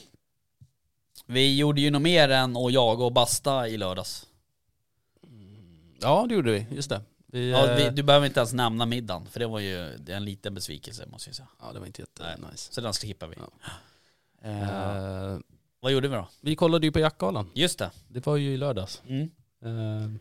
[1.27, 4.25] vi gjorde ju något mer än att jaga och basta i lördags.
[6.03, 7.01] Ja det gjorde vi, just det.
[7.27, 10.13] Vi, Ja, eh, vi, du behöver inte ens nämna middagen, för det var ju det
[10.13, 11.47] en liten besvikelse måste jag säga.
[11.61, 12.73] ja det var inte jättenice.
[12.73, 13.35] Så den skippar vi.
[13.39, 13.69] Ja.
[14.49, 15.39] Eh, Eh,
[15.79, 16.27] vad gjorde vi då?
[16.41, 17.91] vi kollade ju på jaktgalan, Just det.
[18.07, 19.01] det var ju i lördags.
[19.07, 19.21] Mm.
[19.65, 20.11] Eh,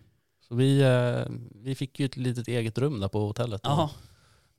[0.49, 3.61] så vi, eh, vi fick ju ett litet eget rum där på hotellet.
[3.65, 3.91] Jaha.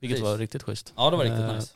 [0.00, 0.30] Vilket precis.
[0.30, 0.92] var riktigt schysst.
[0.96, 1.74] Ja det var riktigt Eh, nice.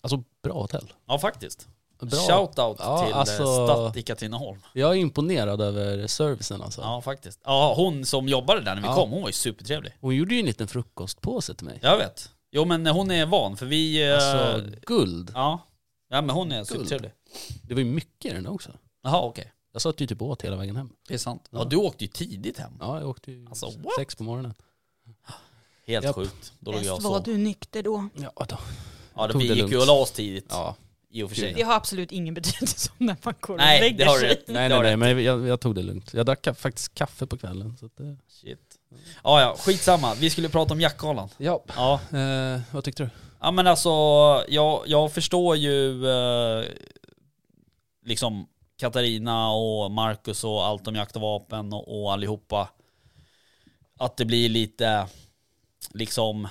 [0.00, 0.92] Alltså bra hotell.
[1.06, 1.68] Ja faktiskt.
[2.00, 2.18] Bra.
[2.20, 3.66] Shoutout Ja, till alltså- alltså...
[3.66, 4.60] Stadt i Katrineholm.
[4.72, 6.80] Jag är imponerad över servicen alltså.
[6.80, 7.40] Ja faktiskt.
[7.44, 8.94] Ja hon som jobbade där när vi Ja.
[8.94, 9.92] kom, hon var ju supertrevlig.
[10.00, 11.78] Hon gjorde ju en liten frukostpåse till mig.
[11.82, 12.30] Jag vet.
[12.52, 14.08] Jo men hon är van för vi...
[14.08, 15.30] eh, Alltså guld.
[15.34, 15.58] Ja.
[16.10, 17.12] Ja men hon är supertrevlig.
[17.62, 18.70] Det var ju mycket i den också.
[19.02, 19.52] Jaha okej.
[19.72, 20.90] Jag satt ju typ åt hela vägen hem.
[21.08, 21.48] Det är sant.
[21.50, 21.58] Ja.
[21.58, 21.64] Ja.
[21.64, 22.72] du åkte ju tidigt hem.
[22.80, 23.94] Ja, jag åkte ju Alltså, what?
[23.98, 24.54] sex på morgonen.
[25.86, 26.14] Helt Japp.
[26.14, 26.52] sjukt.
[26.58, 28.08] Då låg jag och var du nykter då.
[28.14, 28.58] Ja, då.
[29.14, 30.46] Ja det, vi det gick ju och la oss tidigt.
[30.48, 30.76] ja.
[31.24, 31.52] Och för sig.
[31.54, 34.28] Det har absolut ingen betydelse om när man går och Nej, lägger det har sig.
[34.28, 34.44] rätt.
[34.48, 36.14] Nej, Det nej, nej, men jag, jag tog det lugnt.
[36.14, 37.76] Jag drack ka- faktiskt kaffe på kvällen.
[37.80, 38.06] Så att, eh.
[38.28, 38.76] Shit.
[39.24, 40.14] Ja ja, skitsamma.
[40.14, 41.28] Vi skulle prata om jaktgalan.
[41.38, 41.64] Ja.
[41.76, 42.00] Ja.
[42.18, 43.10] Eh, vad tyckte du?
[43.40, 43.90] Ja men alltså,
[44.48, 46.64] jag, jag förstår ju eh,
[48.04, 48.46] liksom
[48.78, 52.68] Katarina och Marcus och allt om jakt och vapen och, och allihopa.
[53.98, 55.06] Att det blir lite,
[55.94, 56.48] liksom,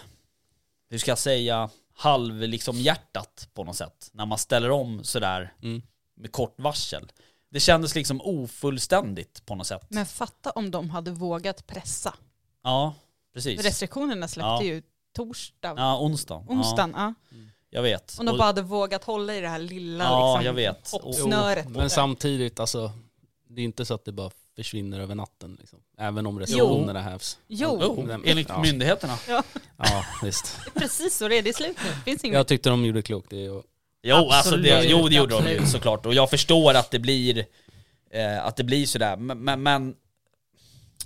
[0.89, 1.69] hur ska jag säga,
[1.99, 4.09] halv liksom hjärtat på något sätt.
[4.13, 5.81] När man ställer om sådär Mm.
[6.15, 7.11] med kort varsel.
[7.49, 9.85] Det kändes liksom ofullständigt på något sätt.
[9.89, 12.13] Men fatta om de hade vågat pressa.
[12.63, 12.95] Ja,
[13.33, 13.63] precis.
[13.63, 14.63] Restriktionerna släppte Ja.
[14.63, 14.81] ju
[15.15, 16.45] torsdag, Ja, onsdagen.
[16.49, 16.93] onsdagen.
[16.95, 17.13] Ja.
[17.29, 17.37] Ja,
[17.69, 18.15] jag vet.
[18.19, 20.91] Om de bara hade vågat hålla i det här lilla Ja, liksom, jag vet.
[20.91, 21.65] hoppsnöret.
[21.69, 22.91] Jo, men samtidigt, alltså,
[23.49, 24.31] det är inte så att det bara
[24.63, 25.57] försvinner över natten.
[25.59, 25.79] Liksom.
[25.97, 27.39] Även om restriktionerna hävs.
[27.47, 28.61] Jo, enligt ja.
[28.61, 29.17] myndigheterna.
[29.27, 29.43] Ja,
[30.23, 30.59] visst.
[30.73, 31.43] det är precis så det är.
[31.43, 31.91] Det är slut nu.
[32.05, 32.37] Finns inget.
[32.37, 33.65] Jag tyckte de gjorde klokt i att
[34.01, 34.91] Jo, alltså det, Absolut.
[34.91, 35.69] jo det gjorde de ju Absolut.
[35.69, 36.05] såklart.
[36.05, 37.45] Och jag förstår att det blir,
[38.11, 39.17] eh, att det blir sådär.
[39.17, 39.95] Men, men, men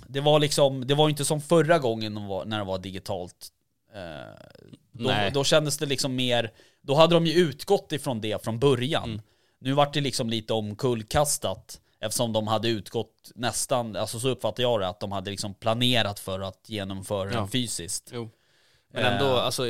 [0.06, 3.48] det var liksom, det var inte som förra gången de var, när det var digitalt.
[3.94, 4.00] Eh,
[4.92, 5.30] då, Nej.
[5.34, 9.04] då kändes det liksom mer, då hade de ju utgått ifrån det från början.
[9.04, 9.22] Mm.
[9.60, 11.80] Nu vart det liksom lite omkullkastat.
[12.00, 16.18] Eftersom de hade utgått nästan, alltså så uppfattar jag det, att de hade liksom planerat
[16.18, 17.38] för att genomföra Ja.
[17.38, 18.10] den fysiskt.
[18.14, 18.30] Jo.
[18.92, 19.44] Men ändå, Eh.
[19.44, 19.62] alltså,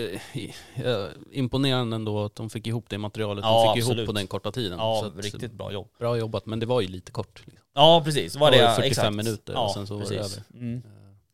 [1.31, 4.07] imponerande ändå att de fick ihop det materialet Ja, de fick ihop absolut.
[4.07, 4.79] på den korta tiden.
[4.79, 5.89] Ja, Så att, riktigt bra jobb.
[5.99, 7.43] Bra jobbat, men det var ju lite kort.
[7.47, 7.67] Liksom.
[7.75, 8.37] Ja, precis.
[8.37, 9.15] Var Det det, var 45 exakt.
[9.17, 10.37] minuter och ja, sen så var det precis.
[10.37, 10.45] över.
[10.55, 10.83] Mm.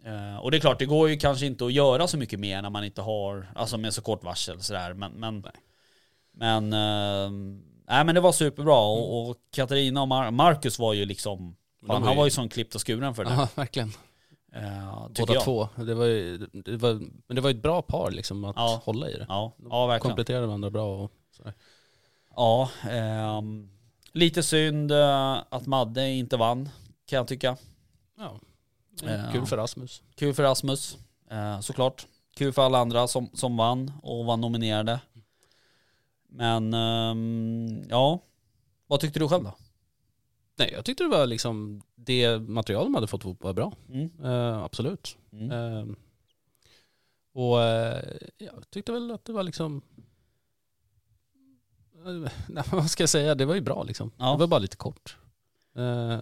[0.05, 2.63] Eh, och det är klart, det går ju kanske inte att göra så mycket mer
[2.63, 4.95] när man inte har, alltså med så kort varsel sådär.
[4.95, 5.45] Men, men,
[6.33, 7.31] men, eh,
[7.91, 8.79] nej men det var superbra.
[8.79, 12.75] Och, och Katarina och Mar- Marcus var ju liksom, fan, han var ju som klippt
[12.75, 13.31] och skuren för det.
[13.31, 13.89] Ja, verkligen.
[14.57, 15.45] Uh, Båda jag.
[15.45, 15.69] två.
[15.77, 16.93] Det var, ju, det var,
[17.27, 18.81] men det var ju ett bra par liksom att Ja.
[18.85, 19.27] hålla i det.
[19.29, 20.11] Ja, De ja verkligen.
[20.11, 21.55] Kompletterade varandra bra och sådär.
[22.37, 23.71] Ja, ehm,
[24.13, 26.69] lite synd eh, att Madde inte vann,
[27.07, 27.57] kan jag tycka.
[28.19, 28.41] Ja.
[29.03, 29.09] Ja.
[29.33, 30.03] Kul för Rasmus.
[30.17, 30.99] Kul för Rasmus,
[31.31, 32.07] eh, såklart.
[32.37, 35.01] Kul för alla andra som, som vann och var nominerade.
[36.33, 38.21] Men ehm, ja,
[38.87, 39.55] vad tyckte du själv då?
[40.61, 43.73] Nej, jag tyckte det var liksom, det material de hade fått var bra.
[43.89, 44.11] Mm.
[44.25, 45.17] Eh, absolut.
[45.33, 45.51] Mm.
[45.51, 45.95] Eh,
[47.33, 49.83] och eh, jag tyckte väl att det var liksom,
[51.95, 54.13] eh, nej, vad ska jag säga, det var ju bra liksom.
[54.17, 54.33] Ja.
[54.33, 55.17] Det var bara lite kort.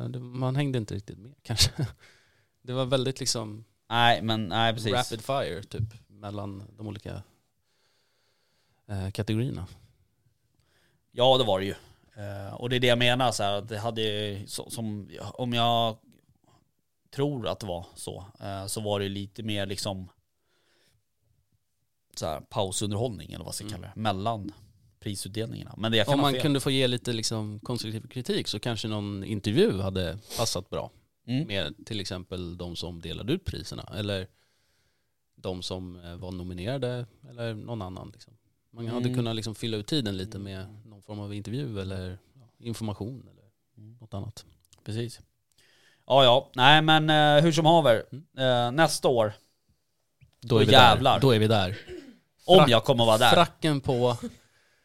[0.09, 1.87] Det, man hängde inte riktigt med kanske.
[2.63, 4.93] Det var väldigt liksom Nej, men nej precis.
[4.93, 7.23] rapid fire typ mellan de olika
[9.13, 9.67] kategorierna.
[11.19, 11.75] Ja, det var det ju.
[12.17, 15.97] Eh, och det är det jag menar, så här, att det hade, som, om jag
[17.11, 20.09] tror att det var så, eh, så var det lite mer liksom
[22.17, 23.81] så här, pausunderhållning eller vad ska jag Mm.
[23.83, 24.53] kalla det, mellan
[25.01, 25.75] prisutdelningarna.
[25.77, 29.81] Men det Om man kunde få ge lite liksom konstruktiv kritik så kanske någon intervju
[29.81, 30.91] hade passat bra.
[31.27, 31.47] Mm.
[31.47, 34.27] Med till exempel de som delade ut priserna eller
[35.37, 38.11] de som eh, var nominerade eller någon annan.
[38.13, 38.35] Liksom.
[38.71, 39.15] Man hade Mm.
[39.15, 40.67] kunnat liksom fylla ut tiden lite med
[41.09, 42.19] form av intervju eller
[42.59, 43.43] information eller
[43.79, 43.97] Mm.
[44.01, 44.45] något annat.
[44.85, 45.21] Precis.
[46.07, 46.49] Ja, ja.
[46.55, 48.05] Nej, men eh, hur som haver.
[48.13, 48.25] Mm.
[48.39, 49.33] Eh, nästa år,
[50.41, 51.13] Då är vi jävlar.
[51.15, 51.21] där.
[51.21, 51.79] Då är vi där.
[52.47, 53.31] om Frack- jag kommer vara där.
[53.31, 54.17] Fracken på,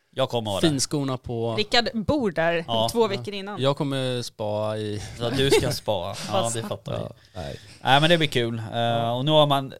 [0.10, 1.56] Jag kommer vara finskorna på.
[1.56, 2.90] Rickard bor där Ja.
[2.92, 3.62] två veckor innan.
[3.62, 5.02] Jag kommer spa i...
[5.18, 6.16] Så du ska spara.
[6.32, 7.00] Ja, det fattar vi.
[7.04, 7.60] Ja, nej.
[7.84, 8.60] Nej, men det blir kul.
[8.60, 9.74] Eh, och nu har man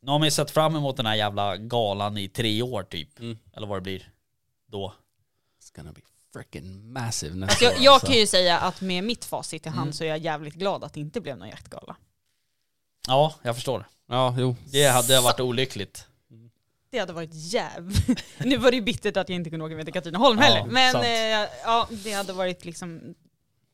[0.00, 3.18] nu har man ju sett fram emot den här jävla galan i tre år typ.
[3.20, 3.38] Mm.
[3.56, 4.08] Eller vad det blir
[4.66, 4.94] då.
[5.78, 6.00] Gonna be
[6.32, 8.06] freaking massive nästa Alltså, jag, år, jag alltså.
[8.06, 9.92] kan ju säga att med mitt facit i hand Mm.
[9.92, 11.96] så är jag jävligt glad att det inte blev någon jaktgala.
[13.08, 13.84] Ja, jag förstår.
[14.08, 14.56] Ja, jo.
[14.72, 16.06] Det hade varit olyckligt.
[16.90, 17.92] Det hade varit jäv...
[18.38, 20.70] nu var det ju bittert att jag inte kunde åka med till Katrineholm Ja, heller.
[20.70, 23.14] Men eh, ja, det hade varit liksom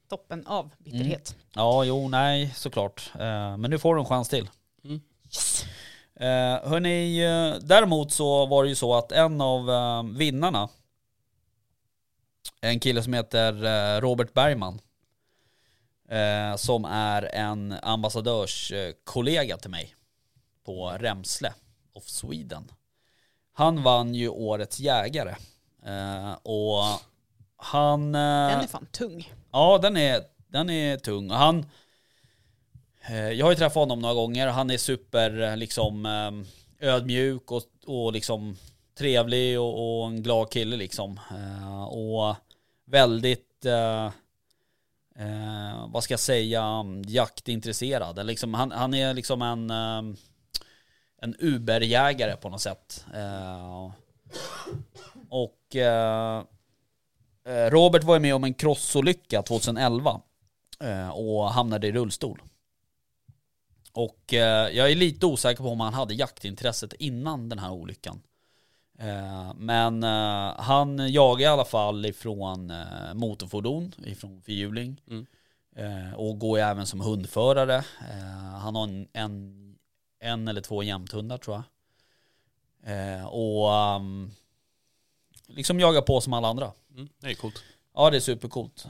[0.09, 1.37] toppen av bitterhet.
[1.55, 3.11] Ja, jo, nej, såklart.
[3.15, 4.51] Eh, men nu får du en chans till.
[4.85, 5.01] Mm.
[5.25, 5.65] Yes.
[6.21, 10.69] Eh, hörni, eh, däremot så var det ju så att en av eh, vinnarna,
[12.61, 14.81] en kille som heter eh, Robert Bergman,
[16.09, 19.95] eh, som är en ambassadörskollega till mig
[20.65, 21.53] på Remsle
[21.93, 22.73] of Sweden.
[23.53, 25.35] Han vann ju årets jägare.
[25.87, 26.83] Eh, och
[27.57, 28.13] han...
[28.13, 29.33] Den är fan tung.
[29.53, 31.31] Ja, den är, den är tung.
[31.31, 31.67] Och han...
[33.09, 34.47] Jag har ju träffat honom några gånger.
[34.47, 36.07] Han är super liksom
[36.81, 38.57] ödmjuk och, och liksom
[38.95, 41.21] trevlig och, och en glad kille liksom.
[41.31, 42.37] Eh, Och
[42.85, 44.07] väldigt, eh,
[45.17, 48.27] eh, vad ska jag säga, mm, jaktintresserad.
[48.27, 50.17] Liksom, han, han är liksom en, eh,
[51.23, 53.05] en Uberjägare på något sätt.
[53.15, 53.91] Eh,
[55.29, 56.43] Och eh,
[57.71, 60.21] Robert var ju med om en crossolycka 2011
[60.81, 62.43] eh, och hamnade i rullstol.
[63.93, 68.23] Och eh, jag är lite osäker på om han hade jaktintresset innan den här olyckan.
[68.99, 75.01] Eh, Men eh, han jagar i alla fall ifrån eh, motorfordon, ifrån fyrhjuling.
[75.11, 75.27] Mm.
[76.17, 77.85] Och går även som hundförare.
[78.63, 79.55] Han har en, en,
[80.21, 81.65] en eller två jämthundar tror jag.
[83.33, 84.31] Och ehm,
[85.47, 86.73] liksom jagar på som alla andra.
[86.95, 87.65] Mm, det är coolt.
[87.95, 88.87] Ja, det är supercoolt.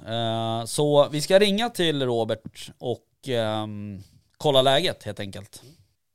[0.66, 4.02] Så vi ska ringa till Robert och ehm,
[4.36, 5.62] kolla läget helt enkelt.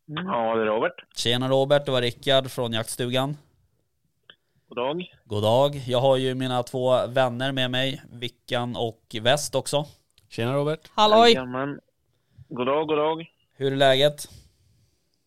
[0.05, 1.05] Ja, det är Robert.
[1.15, 3.37] Tjena Robert, det var Rickard från jaktstugan.
[4.69, 5.13] God dag.
[5.25, 5.75] God dag.
[5.87, 9.85] Jag har ju mina två vänner med mig, Vickan och Väst också.
[10.29, 10.79] Tjena Robert.
[10.95, 11.29] Halloj!
[11.33, 11.79] Jajamän.
[12.49, 13.25] God dag, god dag.
[13.55, 14.27] Hur är läget?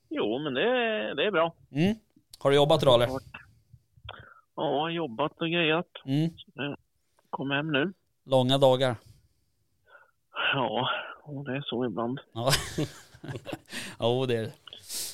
[0.08, 1.54] Jo, men det, är- det är bra.
[1.72, 1.94] Mm.
[2.38, 3.06] Har du jobbat idag eller?
[3.08, 3.20] Ja,
[4.56, 5.86] jag har jobbat och grejat.
[6.04, 6.30] Mm.
[7.30, 7.92] Kom hem nu.
[8.24, 8.96] Långa dagar.
[10.54, 10.88] Ja,
[11.22, 12.20] och det är så ibland.
[12.32, 12.50] Ja,
[14.00, 14.52] jo det är det.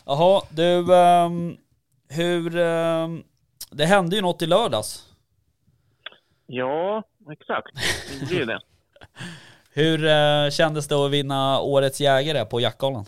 [0.06, 1.56] Jaha, du, ehm,
[2.08, 2.56] hur...
[2.56, 3.22] ehm,
[3.70, 5.04] det hände ju något i lördags.
[6.46, 7.68] Ja, exakt.
[8.20, 8.60] Det blir det.
[9.72, 13.04] Hur eh, kändes det att vinna Årets jägare på Jaktgalan?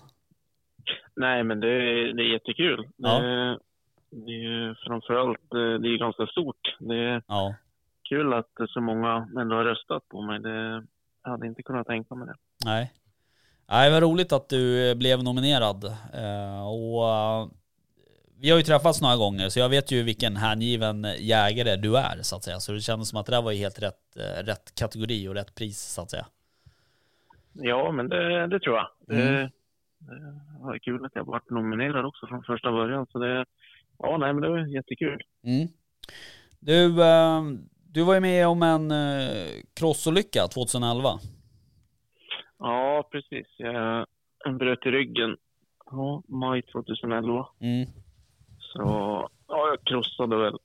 [1.16, 2.88] Nej, men det, är- det är jättekul.
[2.96, 3.18] Ja.
[3.18, 3.58] Det,
[4.10, 6.76] det är ju framförallt, eh, det är ganska stort.
[6.78, 7.54] Det är Ja.
[8.08, 10.40] kul att så många ändå har röstat på mig.
[10.40, 10.84] Det,
[11.24, 12.34] jag hade inte kunnat tänka mig det.
[12.64, 12.92] Nej.
[13.68, 15.84] Nej, vad roligt att du blev nominerad.
[16.14, 17.48] Eh, och eh,
[18.40, 22.22] vi har ju träffats några gånger så jag vet ju vilken hängiven jägare du är
[22.22, 22.61] så att säga.
[22.61, 25.35] Så det kändes som att det där var ju helt rätt, eh, rätt kategori och
[25.35, 26.26] rätt pris så att säga.
[27.53, 28.88] Ja, men det, det tror jag.
[29.07, 29.50] Det, Mm.
[29.98, 33.07] det var kul att jag varit nominerad också från första början.
[33.12, 33.44] Så det,
[33.98, 35.22] ja, nej, men det var jättekul.
[35.44, 35.68] Mm.
[36.61, 37.42] Du, eh,
[37.92, 41.09] du var ju med om en eh, crossolycka 2011.
[42.59, 43.46] Ja, precis.
[43.59, 44.07] Jag
[44.59, 45.37] bröt i ryggen
[45.90, 47.46] ja, maj 2011.
[47.61, 47.87] Mm.
[48.72, 48.80] Så
[49.48, 50.59] ja, jag krossade väl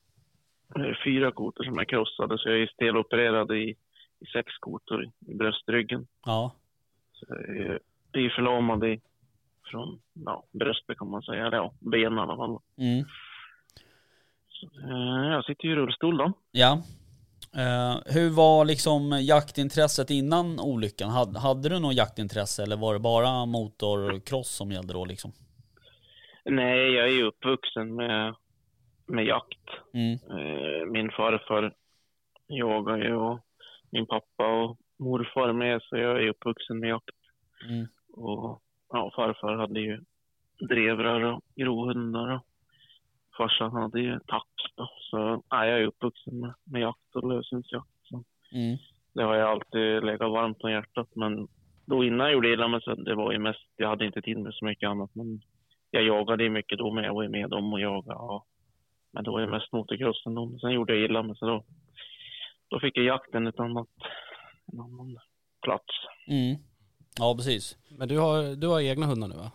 [1.04, 2.38] fyra kotor som jag krossade.
[2.38, 3.76] Så jag är stelopererad i,
[4.20, 6.08] i sex kotor i, i bröstryggen.
[6.26, 6.52] Ja.
[7.14, 7.80] Så jag är,
[8.12, 9.02] jag är förlamad i,
[9.72, 11.48] från ja, bröstet kan man säga.
[11.48, 12.60] Eller ja, benen i alla fall.
[12.78, 13.06] Mm.
[14.50, 16.34] Så, eh, jag sitter i rullstol då.
[16.52, 16.82] Ja.
[17.56, 21.10] Eh, hur var liksom jaktintresset innan olyckan?
[21.10, 25.32] Hade, hade du något jaktintresse eller var det bara motorcross som gällde då liksom?
[26.46, 28.36] Nej, jag är ju uppvuxen med,
[29.06, 29.70] med jakt.
[29.94, 30.14] Mm.
[30.14, 31.74] Eh, min farfar
[32.48, 33.40] jagar ju och
[33.92, 37.16] min pappa och morfar med, så jag är uppvuxen med jakt.
[37.70, 37.88] Mm.
[38.14, 40.02] Och ja, farfar hade ju
[40.60, 42.42] drevrar och grovhundar och
[43.38, 44.20] farsan hade ju
[44.76, 44.90] då.
[45.00, 47.90] Så ja, jag är uppvuxen med, med jakt och löshundsjakt.
[48.04, 48.78] Så Mm.
[49.14, 51.16] det har jag alltid legat varmt om hjärtat.
[51.16, 51.48] Men
[51.86, 54.38] då innan jag gjorde illa mig så det var ju mest, jag hade inte tid
[54.38, 55.16] med så mycket annat.
[55.16, 55.42] Men
[55.96, 58.20] jag jagade ju mycket då med, jag var ju med dem och jagade.
[58.20, 58.48] Och,
[59.12, 60.58] men då var jag mest motocrossen då.
[60.62, 61.64] Sen gjorde jag illa mig så då,
[62.68, 63.88] då fick jag jakten ett annat,
[64.74, 65.18] en annan
[65.62, 65.86] plats.
[66.28, 66.56] Mm.
[67.20, 67.78] Ja, precis.
[67.98, 69.52] Men du har, du har egna hundar nu va?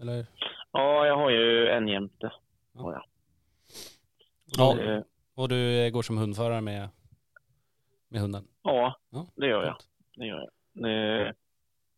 [0.00, 0.26] Eller?
[0.72, 2.32] Ja, jag har ju en jämte.
[2.74, 3.02] har jag.
[4.58, 4.78] Ja.
[4.80, 5.02] Eh,
[5.34, 6.88] Och du går som hundförare med,
[8.08, 8.44] med hunden?
[8.62, 9.26] Ja, Ja.
[9.36, 9.76] det gör jag.
[10.16, 10.50] Det gör jag.
[10.72, 11.34] Det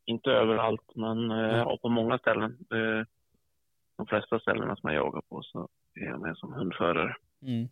[0.04, 2.56] inte överallt, men eh, ja, på många ställen.
[2.70, 3.06] Det,
[4.02, 7.16] de flesta ställena som jag jagar på så är jag med som hundförare.
[7.42, 7.68] Mm.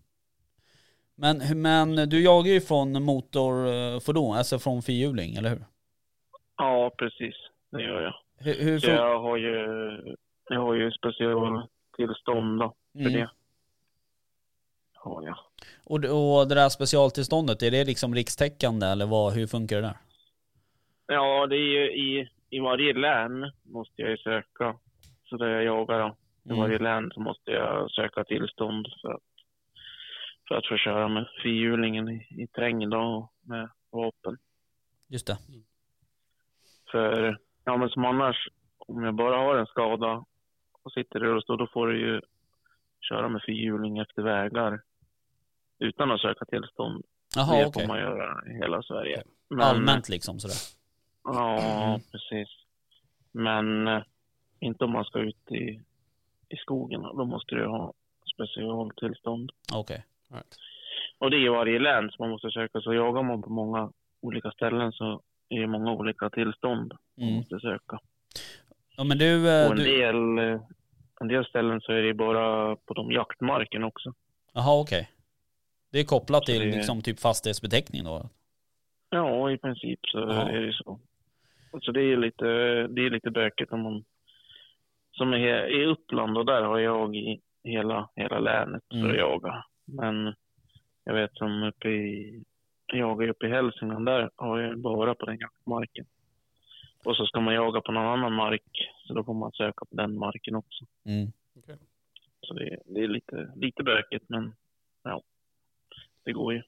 [1.15, 5.65] Men, men du jagar ju från motorfordon, alltså från fyrhjuling, eller hur?
[6.57, 7.35] Ja, precis.
[7.71, 8.15] Det gör jag.
[8.39, 9.57] Hur, hur Så jag har ju,
[10.49, 13.13] jag har ju specialtillstånd då, för mm.
[13.13, 13.31] det.
[14.95, 15.39] Har jag.
[15.85, 19.97] och, och det där specialtillståndet, är det liksom rikstäckande eller vad, hur funkar det där?
[21.07, 24.77] Ja, det är ju i, i varje län måste jag ju söka.
[25.31, 26.17] Så där jag jagar då.
[26.45, 26.59] I Mm.
[26.61, 29.23] varje län så måste jag söka tillstånd för att,
[30.49, 34.39] för att få köra med fyrhjulingen i, i terrängen då med vapen.
[35.09, 35.39] Just det.
[36.91, 38.49] För, ja men som annars,
[38.79, 40.25] om jag bara har en skada
[40.83, 42.21] och sitter i rullstol, då får du ju
[43.09, 44.81] köra med fyrhjuling efter vägar
[45.79, 47.05] utan att söka tillstånd.
[47.37, 49.23] Jaha, det får man göra i hela Sverige.
[49.51, 50.57] Men- Allmänt liksom sådär.
[51.25, 52.01] Ja, Mm.
[52.13, 52.49] precis.
[53.33, 54.03] Men eh,
[54.61, 55.81] inte om man ska ut i,
[56.51, 57.03] i skogen.
[57.03, 57.93] Då måste du ha
[58.35, 59.51] specialtillstånd.
[59.75, 60.05] Okej.
[60.33, 60.57] Right.
[61.19, 62.81] Och det är i varje län som man måste söka.
[62.81, 67.39] Så jagar man på många olika ställen så är det många olika tillstånd man Mm.
[67.39, 67.99] måste söka.
[68.97, 70.61] Ja men du, eh, en du del, eh,
[71.21, 74.13] en del ställen så är det bara på de jaktmarken också.
[74.53, 75.11] jaha okej.
[75.93, 78.29] Det är kopplat Så till det- liksom typ fastighetsbeteckning då?
[79.11, 80.49] Ja, i princip så Ja.
[80.51, 81.01] är det så.
[81.83, 82.45] Så det är lite,
[82.89, 84.05] det är lite bökigt om man...
[85.13, 89.11] Som är i Uppland och där har jag i hela, hela länet för Mm.
[89.11, 89.65] att jaga.
[89.85, 90.35] Men
[91.05, 92.43] jag vet som uppe i...
[92.87, 96.07] Jag jagar uppe i Hälsingland, där har jag bara på den jaktmarken.
[97.05, 99.97] Och så ska man jaga på någon annan mark, så då får man söka på
[99.97, 100.85] den marken också.
[101.05, 101.33] Mm.
[102.41, 104.53] Så det, det är lite, lite bökigt, men
[105.03, 105.23] ja,
[106.25, 106.63] det går ju.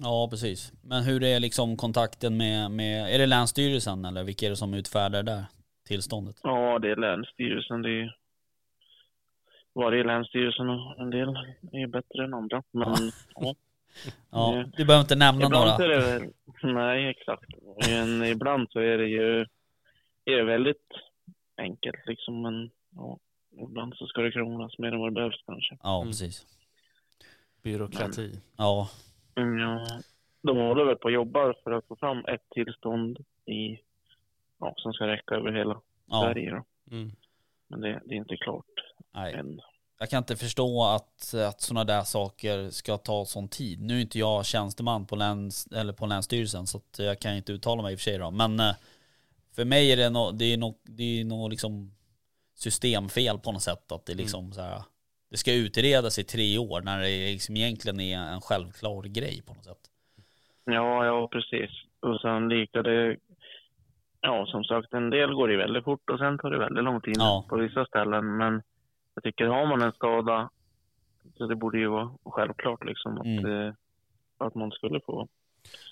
[0.00, 0.72] Ja precis.
[0.82, 4.74] Men hur är liksom kontakten med, med, är det Länsstyrelsen eller vilka är det som
[4.74, 5.44] utfärdar där
[5.86, 6.36] tillståndet?
[6.42, 7.82] Ja, det är Länsstyrelsen.
[7.82, 8.16] Det är
[9.74, 11.28] varje länsstyrelsen och en del
[11.72, 12.62] är bättre än andra.
[12.70, 13.54] Men ja.
[14.30, 14.70] Ja, Mm.
[14.76, 15.84] du behöver inte nämna ibland några.
[15.84, 16.32] är det väl,
[16.74, 17.50] nej exakt.
[17.88, 19.40] Men ibland så är det ju
[20.24, 20.86] är det väldigt
[21.56, 22.42] enkelt liksom.
[22.42, 23.18] Men ja,
[23.62, 25.78] ibland så ska det krånglas mer än vad det behövs kanske.
[25.82, 26.08] Ja Mm.
[26.08, 26.46] precis.
[27.62, 28.40] Byråkrati.
[28.56, 28.88] Ja.
[29.34, 29.86] Men ja,
[30.42, 33.78] de håller väl på och jobbar för att få fram ett tillstånd i,
[34.60, 36.20] ja, som ska räcka över hela ja.
[36.20, 36.64] Sverige då.
[36.96, 37.12] Mm.
[37.68, 38.64] Men det, det är inte klart
[39.14, 39.34] Nej.
[39.34, 39.60] än.
[39.98, 43.82] Jag kan inte förstå att, att sådana där saker ska ta sån tid.
[43.82, 47.82] Nu är inte jag tjänsteman på, läns, eller på Länsstyrelsen så jag kan inte uttala
[47.82, 48.30] mig i och för sig då.
[48.30, 48.74] Men eh,
[49.54, 51.90] för mig är det nog, det är nog, det är nog liksom
[52.54, 53.92] systemfel på något sätt.
[53.92, 54.82] Att det liksom så här,
[55.30, 59.54] det ska utredas i tre år när det liksom egentligen är en självklar grej på
[59.54, 59.90] något sätt.
[60.64, 61.70] Ja, ja precis.
[62.00, 63.16] Och sen likade,
[64.26, 67.00] ja som sagt en del går det väldigt fort och sen tar det väldigt lång
[67.00, 67.44] tid Ja.
[67.48, 68.36] på vissa ställen.
[68.36, 68.62] Men
[69.14, 70.50] jag tycker har man en skada
[71.36, 73.46] så det borde ju vara självklart liksom att, Mm.
[73.68, 73.74] eh,
[74.38, 75.28] att man skulle få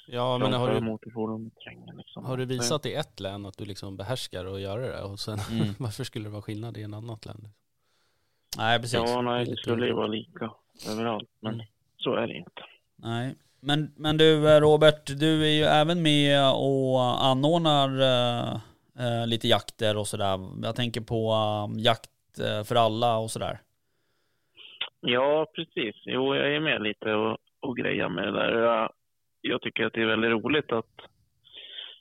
[0.07, 1.51] Ja men har du.
[1.97, 2.25] Liksom.
[2.25, 5.39] har du visat i ett län att du liksom behärskar att göra det och sen
[5.51, 5.67] Mm.
[5.79, 7.49] varför skulle det vara skillnad i en annat län?
[8.59, 8.95] Nej precis.
[9.11, 10.51] Ja, nej, Det skulle ju vara lika
[10.91, 11.67] överallt, men Mm.
[11.97, 12.63] så är det inte.
[12.97, 13.35] Nej.
[13.67, 18.53] Men, men du eh, Robert, du är ju även med och anordnar eh,
[18.99, 20.39] eh, lite jakter och sådär.
[20.63, 22.11] Jag tänker på eh, jakt
[22.69, 23.59] för alla och sådär.
[25.01, 25.95] Ja, precis.
[26.05, 28.53] Jo, jag är med lite och, och grejer med det där.
[28.63, 28.93] Jag,
[29.41, 30.91] jag tycker att det är väldigt roligt att...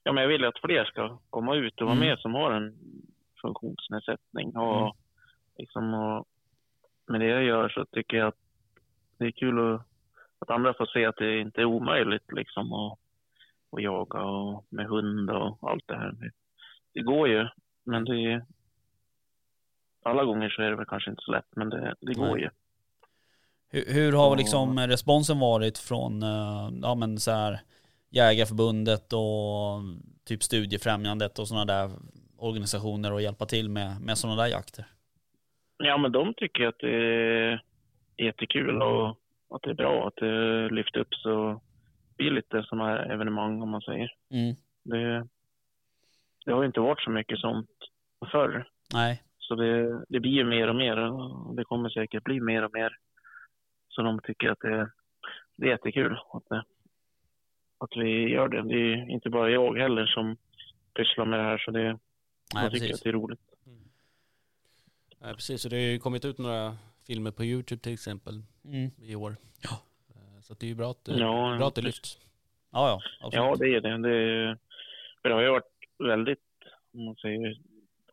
[0.04, 2.08] Ja, men jag vill att fler ska komma ut och vara Mm.
[2.08, 2.76] med som har en
[3.42, 4.56] funktionsnedsättning.
[4.58, 4.92] Och, Mm.
[5.58, 6.26] liksom, och
[7.08, 8.40] med det jag gör så tycker jag att
[9.18, 9.82] det är kul att,
[10.44, 13.00] att andra får se att det inte är omöjligt liksom att,
[13.72, 16.12] att jaga och med hund och allt det här.
[16.12, 16.32] Det,
[16.94, 17.48] det går ju,
[17.86, 18.46] men det är...
[20.06, 22.42] Alla gånger så är det väl kanske inte så lätt, men det, det går Nej.
[22.42, 22.50] ju.
[23.70, 27.60] Hur, hur har liksom responsen varit från eh, ja, men så här,
[28.10, 29.82] Jägarförbundet och
[30.26, 31.92] typ Studiefrämjandet och sådana där
[32.38, 34.86] organisationer och hjälpa till med, med sådana där jakter?
[35.78, 37.64] Ja, men de tycker att det är
[38.18, 39.18] jättekul och
[39.56, 41.62] att det är bra att det lyfter upp så
[42.18, 44.14] blir lite sådana här evenemang om man säger.
[44.30, 44.56] Mm.
[44.84, 45.28] Det,
[46.46, 47.70] det har ju inte varit så mycket sånt
[48.32, 48.68] förr.
[48.94, 49.24] Nej.
[49.40, 52.74] Så det, det blir ju mer och mer och det kommer säkert bli mer och
[52.74, 52.98] mer.
[53.90, 54.92] Så de tycker att det,
[55.56, 56.64] det är jättekul att, det,
[57.78, 58.62] att vi gör det.
[58.62, 60.38] Det är inte bara jag heller som
[60.94, 61.98] pysslar med det här så det, Nej,
[62.54, 62.96] jag tycker precis.
[62.96, 63.40] att det är roligt.
[65.20, 66.78] Nej precis, så det har ju kommit ut några
[67.08, 68.92] filmer på YouTube till exempel Mm.
[69.02, 69.36] i år.
[69.62, 69.70] Ja.
[70.10, 72.18] Eh, Så att det är ju bra att, det- Ja, bra att det lyfts.
[72.72, 73.02] Ja, ja.
[73.28, 73.34] Absolut.
[73.46, 73.98] Ja, det är det.
[74.10, 74.58] det.
[75.22, 75.64] För det har ju varit
[76.00, 76.40] väldigt,
[76.94, 77.60] om man säger,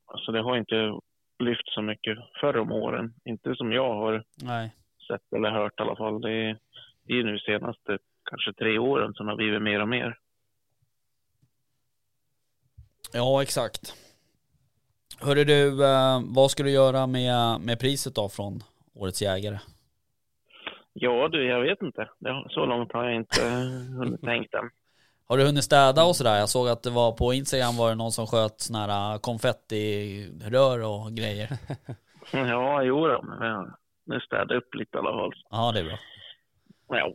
[0.06, 0.98] alltså det har inte
[1.38, 3.14] lyft så mycket förr om åren.
[3.24, 4.74] Inte som jag har Nej.
[5.08, 6.20] sett eller hört i alla fall.
[6.20, 6.58] Det är,
[7.02, 10.18] det är ju nu senaste kanske tre åren som har blivit mer och mer.
[13.12, 13.94] Ja, exakt.
[15.20, 18.62] Hörru du, eh, vad ska du göra med, med priset då från
[19.00, 19.58] Årets Jägare?
[20.92, 22.08] Ja du, jag vet inte.
[22.48, 23.42] Så långt har jag inte
[23.98, 24.70] hunnit tänkt än.
[25.28, 26.38] Har du hunnit städa och sådär?
[26.38, 30.84] Jag såg att det var på Instagram var det någon som sköt såna här konfettirör
[30.84, 31.48] och grejer.
[32.32, 33.74] Ja, jo då, men jag,
[34.06, 35.32] nu städar jag upp lite i alla fall.
[35.50, 35.98] Ja, det är bra.
[36.88, 37.12] Ja,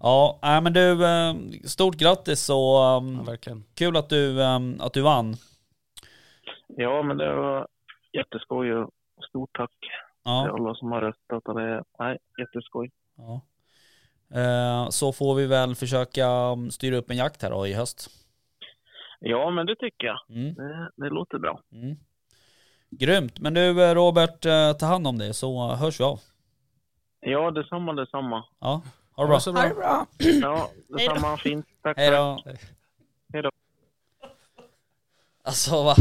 [0.00, 1.34] Ja, nej, men du, eh,
[1.64, 3.64] stort grattis och Ja, um, verkligen.
[3.74, 5.34] kul att du, um, att du vann.
[6.68, 7.68] ja men det var
[8.12, 8.90] jätteskoj och
[9.28, 9.70] stort tack
[10.24, 11.48] till Ja, alla som har röstat.
[11.48, 12.90] Och det, nej, jätteskoj.
[13.16, 13.40] ja.
[14.40, 18.10] Eh, Så får vi väl försöka um, styra upp en jakt här då i höst.
[19.20, 20.18] Ja, men det tycker jag.
[20.28, 21.60] Mm, Det, det låter bra.
[21.72, 21.96] mm.
[22.90, 23.38] Grymt.
[23.40, 26.20] Men du eh, Robert, eh, ta hand om det så hörs vi av.
[27.20, 28.44] Ja, detsamma, detsamma.
[28.60, 28.82] Ja,
[29.16, 29.40] ha det bra.
[29.40, 29.68] så bra.
[29.74, 30.06] bra.
[30.18, 31.36] Ja, detsamma.
[31.36, 31.66] Fint.
[31.82, 31.96] Tack.
[31.98, 32.18] Hej tack.
[32.44, 32.52] då.
[33.32, 33.50] Hej då.
[35.44, 35.94] Alltså va?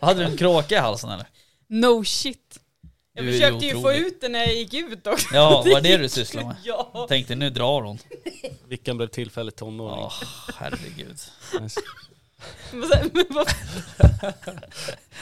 [0.00, 1.26] Hade du en kråka i halsen eller?
[1.68, 2.60] No shit.
[3.12, 5.26] Jag Du ju försökte ju få ut den när jag gick ut också.
[5.34, 6.56] Ja, var det du sysslade med?
[6.64, 7.06] Ja.
[7.08, 7.98] Tänkte nu drar hon.
[8.68, 10.08] Vilken blev tillfälligt tonåring?
[10.56, 11.18] Herregud.
[11.60, 11.80] Nice.
[12.70, 13.48] Sen- men vad-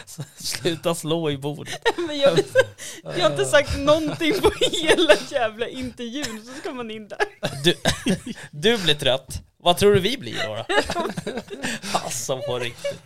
[0.37, 1.81] Sluta slå i bordet.
[2.07, 2.39] men jag,
[3.03, 7.19] jag har inte sagt någonting på hela jävla intervjun, så ska man in där.
[7.65, 7.75] Du,
[8.51, 9.43] du blir trött.
[9.57, 10.65] Vad tror du vi blir då?
[10.95, 11.41] då?
[11.93, 13.03] Alltså på riktigt.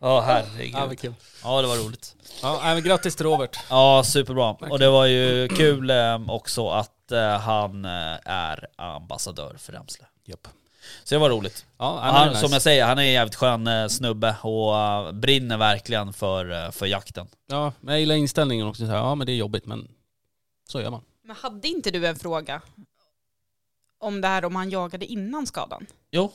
[0.00, 0.74] Ja, Ja, herregud.
[0.74, 1.14] vad kul.
[1.42, 2.16] Ja, det var roligt.
[2.42, 3.58] Ja, men grattis till Robert.
[3.70, 4.50] Ja, superbra.
[4.50, 7.90] Och det var ju kul eh, också att eh, han eh,
[8.24, 10.06] är ambassadör för Remsle.
[10.24, 10.48] Japp.
[11.04, 11.66] Så det var roligt.
[11.78, 12.40] Ja, Han, nice.
[12.40, 16.86] som jag säger, han är en jävligt skön eh, snubbe och brinner verkligen för, för
[16.86, 17.26] jakten.
[17.46, 18.82] Ja, men jag gillar inställningen också.
[18.82, 19.88] Så här, ja, men det är jobbigt, men
[20.68, 21.02] så gör man.
[21.24, 22.60] Men hade inte du en fråga
[24.06, 25.86] om det här om han jagade innan skadan?
[26.10, 26.32] Jo,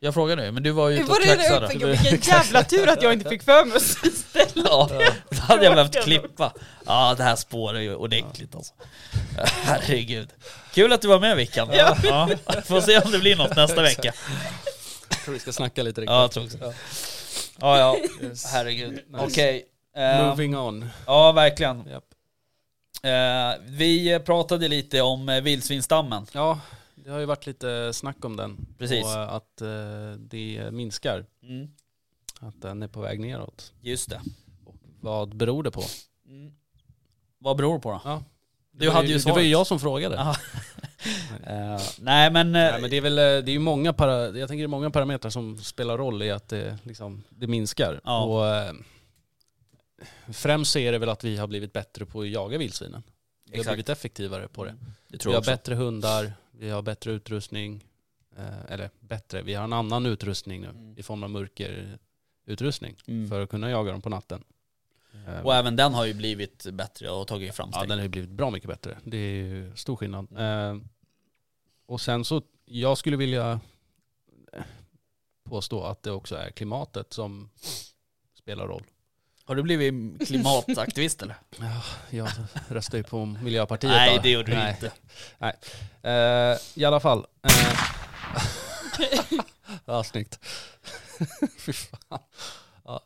[0.00, 3.02] jag frågade ju, men du var ju ute och det det Vilken jävla tur att
[3.02, 3.82] jag inte fick för mig att
[4.14, 4.68] ställa.
[4.68, 4.90] Ja,
[5.30, 6.52] då hade jag behövt klippa.
[6.86, 8.74] Ja, det här spårar ju ordentligt alltså.
[9.64, 10.28] Herregud.
[10.74, 11.68] Kul att du var med Vickan.
[11.72, 11.96] Ja.
[12.02, 12.28] Ja.
[12.64, 14.12] Får se om det blir något nästa vecka.
[15.10, 16.60] Jag tror vi ska snacka lite Ja, jag riktigt.
[16.60, 16.80] tror också.
[17.60, 17.96] Ja, ja.
[18.52, 18.90] Herregud.
[18.90, 19.24] Nice.
[19.24, 19.64] Okej.
[19.96, 20.90] Eh, Moving on.
[21.06, 21.84] ja, verkligen.
[21.90, 22.04] Japp.
[23.02, 26.26] Eh, vi pratade lite om eh, vildsvinsstammen.
[26.32, 26.60] Ja,
[27.04, 28.66] det har ju varit lite snack om den.
[28.78, 29.04] Precis.
[29.04, 31.26] Och eh, att eh, det minskar.
[31.42, 31.68] Mm.
[32.40, 33.72] att den är på väg neråt.
[33.80, 34.20] Just det.
[34.64, 35.82] Och vad beror det på?
[36.28, 36.52] Mm.
[37.38, 38.00] Vad beror det på då?
[38.04, 38.24] Ja.
[38.70, 40.36] Du hade ju Det var ju jag som frågade.
[41.46, 44.56] Eh, nej men, Nej, men det är väl, det är ju många, para, jag tänker
[44.56, 48.00] det är många parametrar som spelar roll i att det, liksom, det minskar.
[48.04, 48.24] Ja.
[48.24, 48.76] Och,
[50.34, 53.02] främst så är det väl att vi har blivit bättre på att jaga vildsvinen.
[53.52, 54.74] Vi har blivit effektivare på det.
[55.08, 55.50] det tror Vi har också.
[55.50, 57.84] bättre hundar, vi har bättre utrustning.
[58.36, 60.98] Eh, eller bättre, vi har en annan utrustning nu Mm.
[60.98, 63.28] i form av mörkerutrustning Mm.
[63.28, 64.44] för att kunna jaga dem på natten.
[65.26, 67.82] Eh, Och även den har ju blivit bättre och tagit framsteg.
[67.82, 68.98] Ja, den har ju blivit bra mycket bättre.
[69.04, 70.26] Det är ju stor skillnad.
[70.38, 70.78] Eh,
[71.86, 73.60] och sen så, jag skulle vilja
[74.52, 74.62] eh,
[75.44, 77.50] påstå att det också är klimatet som
[78.34, 78.84] spelar roll.
[79.52, 81.34] Har du blivit klimataktivist eller?
[81.60, 82.28] Ja, jag
[82.68, 83.92] röstar ju på Miljöpartiet.
[83.92, 84.22] Nej då.
[84.22, 84.76] det gjorde du Nej.
[84.80, 84.92] inte.
[86.02, 87.26] Eh, I alla fall.
[87.42, 87.78] Eh,
[89.84, 90.38] ja, snyggt.
[91.58, 92.18] Fy fan.
[92.84, 93.00] Ja.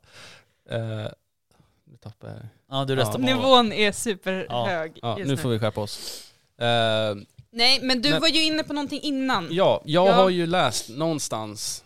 [1.84, 2.42] Nu tappade jag
[2.78, 3.00] Ja du Ja.
[3.00, 3.18] röstar på...
[3.18, 6.22] Nivån är superhög Ja, just nu får vi skärpa oss.
[6.58, 7.14] Eh,
[7.50, 9.48] Nej, men du Men- var ju inne på någonting innan.
[9.50, 10.12] Ja, jag Ja.
[10.12, 11.84] har ju läst någonstans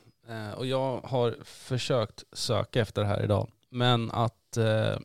[0.56, 3.50] och jag har försökt söka efter det här idag.
[3.70, 4.96] Men att eh,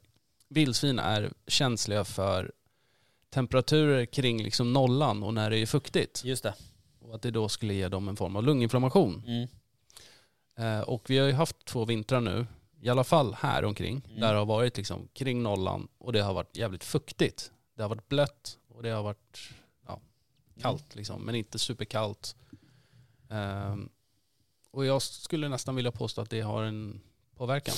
[0.50, 2.52] vildsvin är känsliga för
[3.30, 6.22] temperaturer kring liksom nollan och när det är fuktigt.
[6.26, 6.54] Just det.
[7.00, 9.24] Och att det då skulle ge dem en form av lunginflammation.
[9.28, 9.48] Mm.
[10.58, 12.48] Eh, och vi har ju haft två vintrar nu,
[12.82, 14.20] i alla fall här omkring, Mm.
[14.20, 17.52] där det har varit liksom kring nollan och det har varit jävligt fuktigt.
[17.76, 19.40] Det har varit blött och det har varit
[19.88, 20.00] ja,
[20.62, 22.36] kallt liksom, men inte superkallt.
[23.30, 23.90] Ehm,
[24.72, 27.02] och jag skulle nästan vilja påstå att det har en
[27.36, 27.76] påverkan.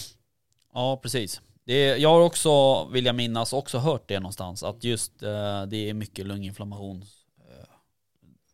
[0.77, 1.41] Ja precis.
[1.63, 4.63] Det jag har också, vill jag minnas, också hört det någonstans.
[4.63, 7.05] Att just eh, det är mycket lunginflammation.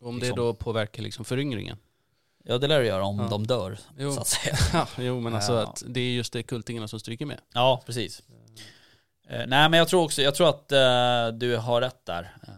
[0.01, 0.35] Om Liksom.
[0.35, 1.77] det då påverkar liksom föryngringen.
[2.43, 3.27] Ja det lär det göra om Ja.
[3.27, 4.55] de dör Jo, så att säga.
[4.73, 5.63] ja, jo men alltså Ja.
[5.63, 7.39] att det är just det kultingarna som stryker med.
[7.53, 8.23] Ja precis.
[9.29, 12.35] Eh, nej men jag tror också, jag tror att eh, du har rätt där.
[12.47, 12.53] Eh,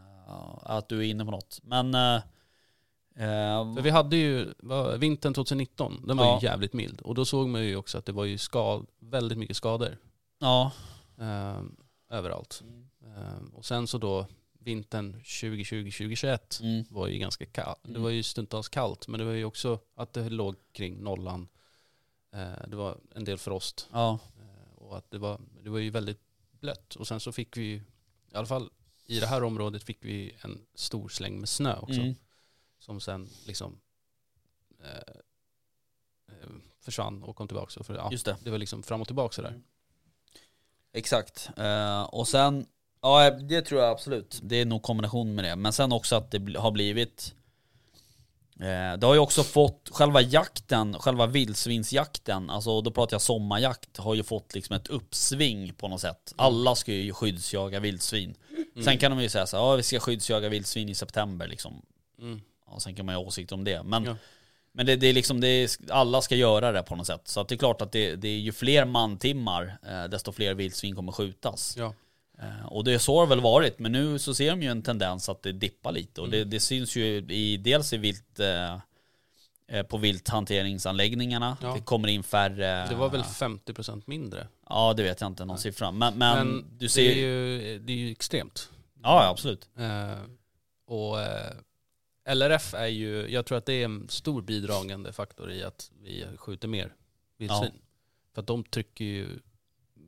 [0.63, 1.59] att du är inne på något.
[1.63, 2.22] Men eh, eh,
[3.16, 4.53] För vi hade ju,
[4.99, 6.39] vintern 2019, den var Ja.
[6.41, 7.01] ju jävligt mild.
[7.01, 9.97] Och då såg man ju också att det var ju skad, väldigt mycket skador.
[10.39, 10.72] ja.
[11.20, 11.61] eh,
[12.09, 12.63] överallt.
[13.05, 14.28] Eh, och sen så då
[14.59, 16.86] vintern 2020-2021 Mm.
[16.89, 17.80] var ju ganska kallt.
[17.84, 18.01] Det Mm.
[18.03, 21.47] var ju stundtals kallt men det var ju också att det låg kring nollan.
[22.34, 24.20] Eh, det var en del frost Ja.
[24.39, 26.20] eh, och att det var, det var ju väldigt
[26.59, 26.95] blött.
[26.95, 28.70] Och sen så fick vi ju, i alla fall
[29.05, 32.01] i det här området fick vi en stor släng med snö också.
[32.01, 32.16] Mm.
[32.80, 33.80] Som sen liksom
[34.84, 35.15] eh,
[36.32, 36.49] eh,
[36.82, 37.84] försvann och kom tillbaka.
[37.84, 38.38] För, ja, Just det.
[38.43, 39.61] det var liksom fram och tillbaka sådär.
[40.93, 41.49] Exakt.
[41.57, 42.65] Eh, och sen,
[43.01, 44.39] ja det tror jag absolut.
[44.43, 45.55] Det är nog kombination med det.
[45.55, 47.36] Men sen också att det har blivit
[48.59, 53.97] eh, det har ju också fått själva jakten, själva vildsvinsjakten, alltså då pratar jag sommarjakt,
[53.97, 56.34] har ju fått liksom ett uppsving på något sätt.
[56.36, 58.36] Alla ska ju skyddsjaga vildsvin.
[58.84, 61.82] Sen kan de ju säga så här, ja vi ska skyddsjaga vildsvin i september liksom.
[62.19, 62.41] Mm.
[62.68, 63.84] Ja, sen kan man ju ha åsikter om det.
[63.84, 64.16] Men, Ja.
[64.72, 67.28] men det, det är liksom, det är, alla ska göra det på något sätt.
[67.28, 70.95] Så det är klart att det, det är ju fler mantimmar, eh, desto fler vildsvin
[70.95, 71.76] kommer skjutas.
[71.78, 71.93] Ja.
[72.39, 74.82] Eh, och det så har det väl varit, men nu så ser de ju en
[74.82, 76.22] tendens att det dippar lite.
[76.22, 76.49] Och det, Mm.
[76.49, 78.74] det syns ju i, dels i vilt, eh,
[79.68, 81.57] eh, på vilthanteringsanläggningarna.
[81.61, 81.74] Ja.
[81.74, 82.88] Det kommer in färre...
[82.89, 84.47] Det var väl 50% mindre.
[84.70, 85.91] Ja, det vet jag inte, någon siffra.
[85.91, 88.70] Men, men, Men du ser det, är ju, det är ju extremt.
[89.03, 89.70] Ja, ja, absolut.
[89.78, 90.20] Eh,
[90.88, 91.51] och eh,
[92.26, 96.26] LRF är ju, jag tror att det är en stor bidragande faktor i att vi
[96.38, 96.93] skjuter mer
[97.38, 97.71] vildsvin.
[98.34, 99.28] För att de trycker ju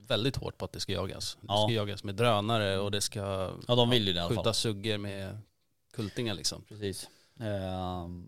[0.08, 1.38] väldigt hårt på att det ska jagas.
[1.42, 1.66] Det Ja.
[1.68, 5.38] ska jagas med drönare och det ska Ja, de vill ju det skjuta suggor med
[5.94, 6.64] kultingar liksom.
[6.64, 7.10] Precis.
[7.40, 8.28] Ehm,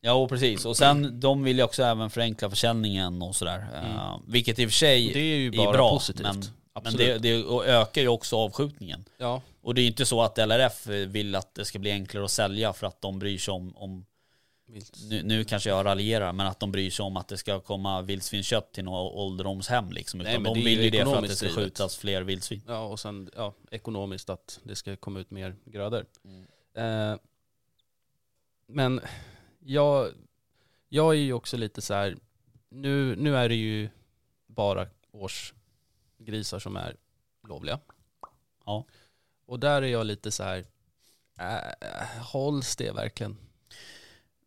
[0.00, 0.64] ja, och precis.
[0.64, 3.66] Och sen, de vill ju också även förenkla försäljningen och sådär.
[3.74, 6.22] Ehm, vilket i och för sig Det är ju är bara bra, positivt.
[6.22, 6.42] men,
[6.74, 7.22] men Absolut.
[7.22, 9.04] det, det och ökar ju också avskjutningen.
[9.16, 12.24] ja, Och det är ju inte så att LRF vill att det ska bli enklare
[12.24, 14.04] att sälja för att de bryr sig om, om
[15.08, 18.02] nu, nu kanske jag raljerar, men att de bryr sig om att det ska komma
[18.02, 20.18] vildsvinskött till något ålderdomshem liksom.
[20.20, 22.62] Nej, Utan men de det vill ju det för att det ska skjutas fler vildsvin.
[22.66, 26.06] Ja, och sen ja, ekonomiskt att det ska komma ut mer grödor.
[26.24, 27.10] Mm.
[27.10, 27.18] Eh,
[28.66, 29.00] men
[29.58, 30.08] jag,
[30.88, 32.16] jag är ju också lite så här,
[32.68, 33.88] nu, nu är det ju
[34.46, 34.86] bara
[36.22, 36.96] årsgrisar som är
[37.48, 37.78] lovliga.
[38.66, 38.84] Ja.
[39.46, 40.64] Och där är jag lite så här,
[41.38, 43.36] äh, hålls det verkligen?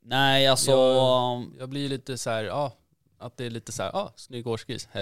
[0.02, 0.72] Nej, alltså...
[0.72, 2.72] Jag- Jag blir lite så här, ja,
[3.18, 4.88] att det är lite så här, ja, snygg årsgris.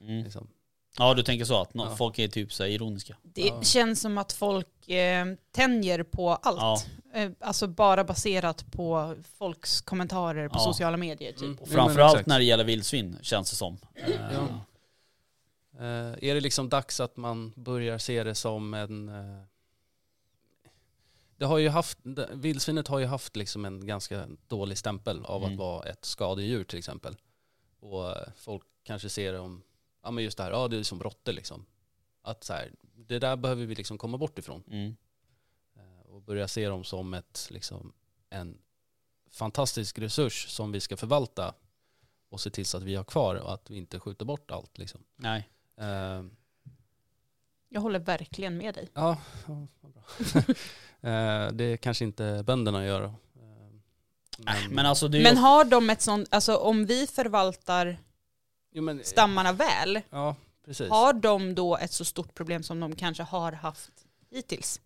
[0.00, 0.24] Mm.
[0.24, 0.48] liksom.
[0.98, 1.96] Ja du tänker så att Ja.
[1.96, 3.16] folk är typ så här ironiska.
[3.22, 3.62] Det Ja.
[3.62, 6.86] känns som att folk eh, tänjer på allt.
[7.14, 10.60] Eh, alltså bara baserat på folks kommentarer på Ja.
[10.60, 11.42] sociala medier typ.
[11.42, 11.58] Mm.
[11.58, 13.78] Och framförallt när det gäller vildsvin känns det som.
[13.94, 14.02] Ja.
[14.30, 14.44] Eh,
[15.86, 19.08] är det liksom dags att man börjar se det som en...
[19.08, 19.42] eh,
[21.36, 21.98] det har ju haft,
[22.32, 25.52] vildsvinet har ju haft liksom en ganska dålig stämpel av Mm.
[25.52, 27.16] att vara ett skadedjur till exempel.
[27.80, 29.62] Och eh, folk kanske ser det om,
[30.02, 31.66] ja men just det här, ja det är som råttor liksom.
[32.22, 34.62] Att så här, det där behöver vi liksom komma bort ifrån.
[34.66, 34.96] Mm.
[35.76, 37.92] Eh, Och börja se dem som ett, liksom,
[38.30, 38.58] en
[39.30, 41.54] fantastisk resurs som vi ska förvalta
[42.28, 44.78] och se till så att vi har kvar och att vi inte skjuter bort allt
[44.78, 45.04] liksom.
[45.16, 45.48] Nej.
[45.80, 46.22] Eh,
[47.68, 48.88] Jag håller verkligen med dig.
[48.94, 50.02] Ja, ja vad bra.
[51.04, 53.00] Eh, det kanske inte bönderna gör.
[53.00, 53.06] då.
[53.06, 53.12] Eh,
[54.38, 57.98] Nej, men alltså det är ju Men har de ett sånt, alltså om vi förvaltar
[58.72, 60.90] jo, men, stammarna väl, Ja, precis.
[60.90, 63.92] har de då ett så stort problem som de kanske har haft
[64.30, 64.80] hittills?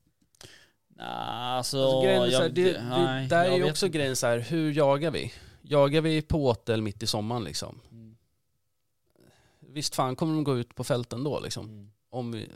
[0.88, 3.70] Nej, alltså, Alltså, grejen är så här, jag, det, nej, det, där jag är ju
[3.70, 3.98] också inte.
[3.98, 5.32] grejen så här, hur jagar vi?
[5.62, 7.80] Jagar vi på åtel mitt i sommaren liksom?
[9.76, 11.66] Visst fan kommer de gå ut på fälten då liksom?
[11.68, 11.90] Mm.
[12.10, 12.48] Om vi,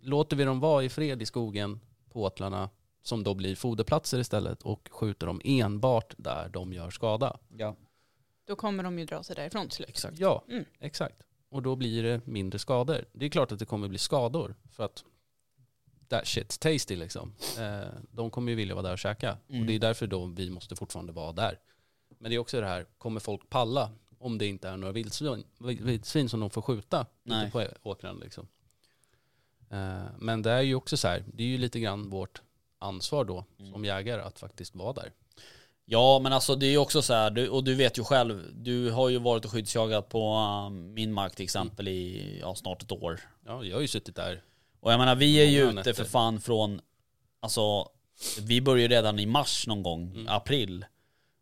[0.00, 2.70] låter vi dem vara i fred i skogen på åtlarna
[3.02, 7.36] som då blir foderplatser istället och skjuter dem enbart där de gör skada.
[7.56, 7.76] Ja,
[8.46, 9.88] Då kommer de ju dra sig därifrån till slut.
[9.88, 10.18] exakt.
[10.18, 10.64] Ja, Mm.
[10.80, 11.22] exakt.
[11.50, 13.04] Och då blir det mindre skador.
[13.12, 15.04] Det är klart att det kommer bli skador för att
[16.08, 17.34] that shit's tasty liksom.
[17.58, 19.38] Eh, de kommer ju vilja vara där och käka.
[19.48, 19.60] Mm.
[19.60, 21.58] Och det är därför då vi måste fortfarande vara där.
[22.18, 23.90] Men det är också det här, kommer folk palla
[24.24, 27.48] om det inte är några vildsvin, vildsvin som de får skjuta Nej.
[27.48, 28.46] ute på åkrarna liksom.
[29.70, 32.42] Eh, men det är ju också så här, det är ju lite grann vårt
[32.78, 33.72] ansvar då Mm.
[33.72, 35.12] som jägare att faktiskt vara där.
[35.84, 38.50] Ja men alltså det är ju också så här, du, och du vet ju själv,
[38.54, 42.82] du har ju varit och skyddsjagat på uh, min mark till exempel i ja, snart
[42.82, 43.20] ett år.
[43.46, 44.42] Ja, jag har ju suttit där.
[44.80, 45.92] Och jag menar vi är ju ute nätter.
[45.92, 46.80] för fan från,
[47.40, 47.88] alltså
[48.40, 50.28] vi börjar redan i mars någon gång, Mm.
[50.28, 50.84] april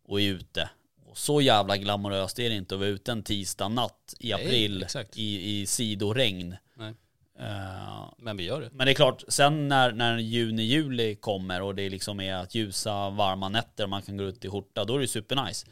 [0.05, 0.69] och är ute.
[1.13, 4.33] Och så jävla glamoröst är det inte att vara ute en tisdag natt i Nej,
[4.33, 5.17] april exakt.
[5.17, 6.55] i, i sidoregn.
[6.75, 6.93] Nej.
[7.39, 8.69] Eh, Men vi gör det.
[8.71, 12.55] men det är klart, sen när, när juni, juli kommer och det liksom är att
[12.55, 15.67] ljusa, varma nätter, man kan gå ut i skjorta, då är det supernice.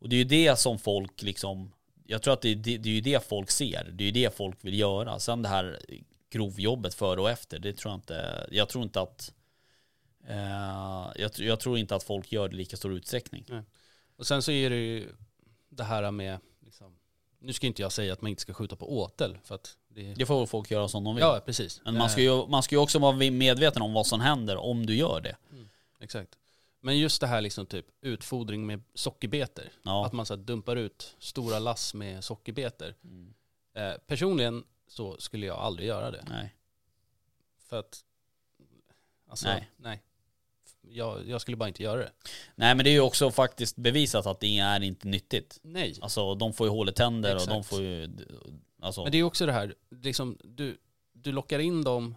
[0.00, 1.72] Och det är ju det som folk liksom,
[2.06, 4.12] jag tror att det är, det, det är ju det folk ser, det är ju
[4.12, 5.18] det folk vill göra.
[5.18, 5.78] Sen det här
[6.32, 9.32] grovjobbet före och efter, det tror jag inte, jag tror inte att,
[10.28, 13.44] eh, jag, jag tror inte att folk gör det i lika stor utsträckning.
[14.20, 15.12] Och sen så är det ju
[15.68, 16.96] det här med, liksom,
[17.38, 20.14] nu ska inte jag säga att man inte ska skjuta på åtel för att det
[20.14, 21.22] Det får folk göra som de vill.
[21.22, 21.80] Ja, precis.
[21.84, 24.56] Men man ska, Eh, ju, man ska ju också vara medveten om vad som händer
[24.56, 25.36] om du gör det.
[26.00, 26.38] Exakt.
[26.80, 29.64] Men just det här liksom typ utfodring med sockerbetor.
[29.82, 30.06] Ja.
[30.06, 32.94] Att man så dumpar ut stora lass med sockerbetor.
[33.04, 33.34] Mm.
[33.74, 36.24] Eh, personligen så skulle jag aldrig göra det.
[36.28, 36.54] Nej.
[37.58, 38.04] För att,
[39.28, 39.70] alltså, Nej.
[39.76, 40.02] nej.
[40.92, 42.12] Jag, jag skulle bara inte göra det.
[42.54, 45.58] Nej men det är ju också faktiskt bevisat att det är inte nyttigt.
[45.62, 45.98] Nej.
[46.02, 47.68] Alltså de får ju hål i tänder och de Exakt.
[47.68, 48.08] får ju...
[48.80, 50.78] Alltså, Men det är också det här, liksom, du,
[51.12, 52.14] du lockar in dem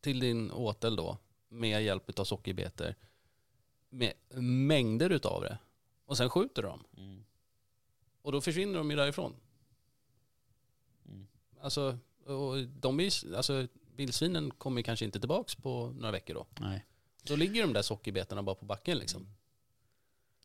[0.00, 1.18] till din åtel då
[1.48, 2.94] med hjälp av sockerbetor
[3.90, 5.58] med mängder utav det.
[6.06, 6.84] Och sen skjuter dem.
[6.96, 7.24] mm,
[8.22, 9.34] Och då försvinner de ju därifrån.
[11.08, 11.26] Mm.
[11.60, 13.66] Alltså, och de är, ju- alltså,
[13.96, 16.46] vildsvinen kommer kanske inte tillbaks på några veckor då.
[16.60, 16.84] nej.
[17.28, 19.26] Då ligger de där sockerbetorna bara på backen liksom.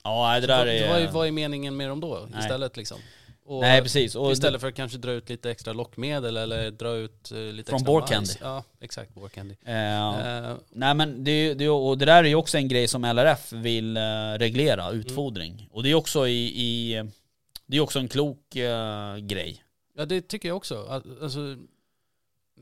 [0.04, 0.90] Ja nej, det där vad, är...
[0.90, 2.40] vad, är, vad är meningen med dem då Nej.
[2.40, 2.98] istället liksom?
[3.46, 4.16] Och Nej precis.
[4.16, 7.70] Och istället för att kanske dra ut lite extra lockmedel eller dra ut eh, lite
[7.70, 8.10] Från extra Boar majs.
[8.10, 8.34] Candy.
[8.42, 9.14] Ja, exakt.
[9.14, 9.56] Boar candy.
[9.66, 13.04] Eh, Eh, nej men det, det, och det där är ju också en grej som
[13.06, 13.98] LRF vill
[14.38, 15.68] reglera, utfodring.
[15.72, 16.46] Och det är också i...
[16.46, 17.04] i
[17.66, 19.64] det är också en klok eh, grej.
[19.98, 21.02] ja, det tycker jag också.
[21.22, 21.58] Alltså,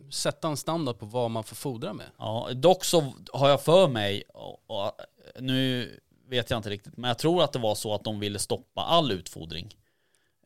[0.09, 2.05] sätta en standard på vad man får fodra med.
[2.17, 4.91] Ja, dock så har jag för mig, och, och,
[5.39, 8.39] nu vet jag inte riktigt, men jag tror att det var så att de ville
[8.39, 9.75] stoppa all utfodring.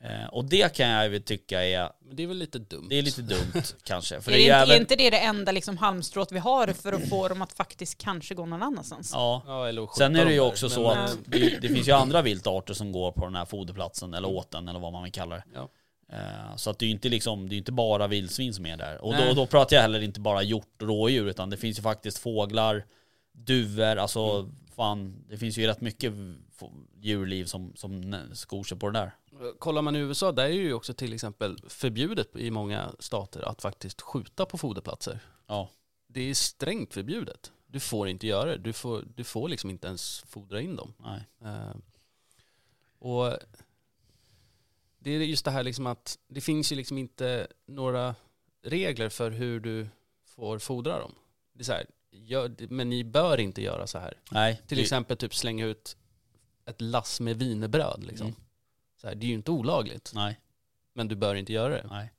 [0.03, 2.87] Eh, och det kan jag väl tycka är, Men det är väl lite dumt.
[2.89, 4.21] det är lite dumt kanske.
[4.21, 6.39] För är, det det är inte, är även, inte det det enda liksom halmstrået vi
[6.39, 9.11] har för att få dem att faktiskt kanske gå någon annanstans?
[9.13, 9.41] ja.
[9.45, 12.21] Ja, Sen är det ju också Men, så eh, att det, det finns ju andra
[12.21, 15.43] viltarter som går på den här foderplatsen eller åten eller vad man vill kalla det.
[15.53, 15.69] Ja.
[16.09, 18.65] Eh, Så att det är ju inte liksom, det är ju inte bara vildsvin som
[18.65, 19.01] är där.
[19.03, 21.81] Och då, då pratar jag heller inte bara hjort och rådjur utan det finns ju
[21.81, 22.85] faktiskt fåglar,
[23.31, 24.55] duvor, alltså Mm.
[24.75, 26.13] fan, det finns ju rätt mycket
[26.99, 29.11] djurliv som, som skor sig på det där.
[29.59, 33.61] Kollar man i USA, där är ju också till exempel förbjudet i många stater att
[33.61, 35.19] faktiskt skjuta på foderplatser.
[35.47, 35.69] Ja.
[36.07, 37.51] Det är strängt förbjudet.
[37.67, 38.57] Du får inte göra det.
[38.57, 40.93] Du får, du får liksom inte ens fodra in dem.
[40.97, 41.21] Nej.
[41.43, 41.75] Eh,
[42.99, 43.33] och
[45.03, 48.15] det är just det här liksom att det finns ju liksom inte några
[48.63, 49.87] regler för hur du
[50.25, 51.15] får fodra dem.
[51.53, 54.13] Det är så här, gör, men ni bör inte göra så här.
[54.31, 54.61] Nej.
[54.67, 55.97] Till det- exempel typ slänga ut
[56.65, 58.03] ett lass med wienerbröd.
[58.03, 58.27] Liksom.
[58.27, 58.39] Mm.
[59.01, 60.39] Så här, det är ju inte olagligt, Nej,
[60.93, 61.87] men du bör inte göra det.
[61.89, 62.11] nej.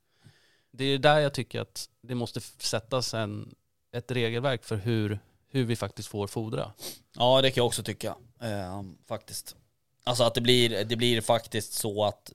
[0.71, 3.55] Det är där jag tycker att det måste sättas en,
[3.91, 6.73] ett regelverk för hur, hur vi faktiskt får fodra.
[7.15, 8.15] Ja det kan jag också tycka.
[8.41, 9.55] Eh, faktiskt.
[10.03, 12.31] Alltså att det blir, det blir faktiskt så att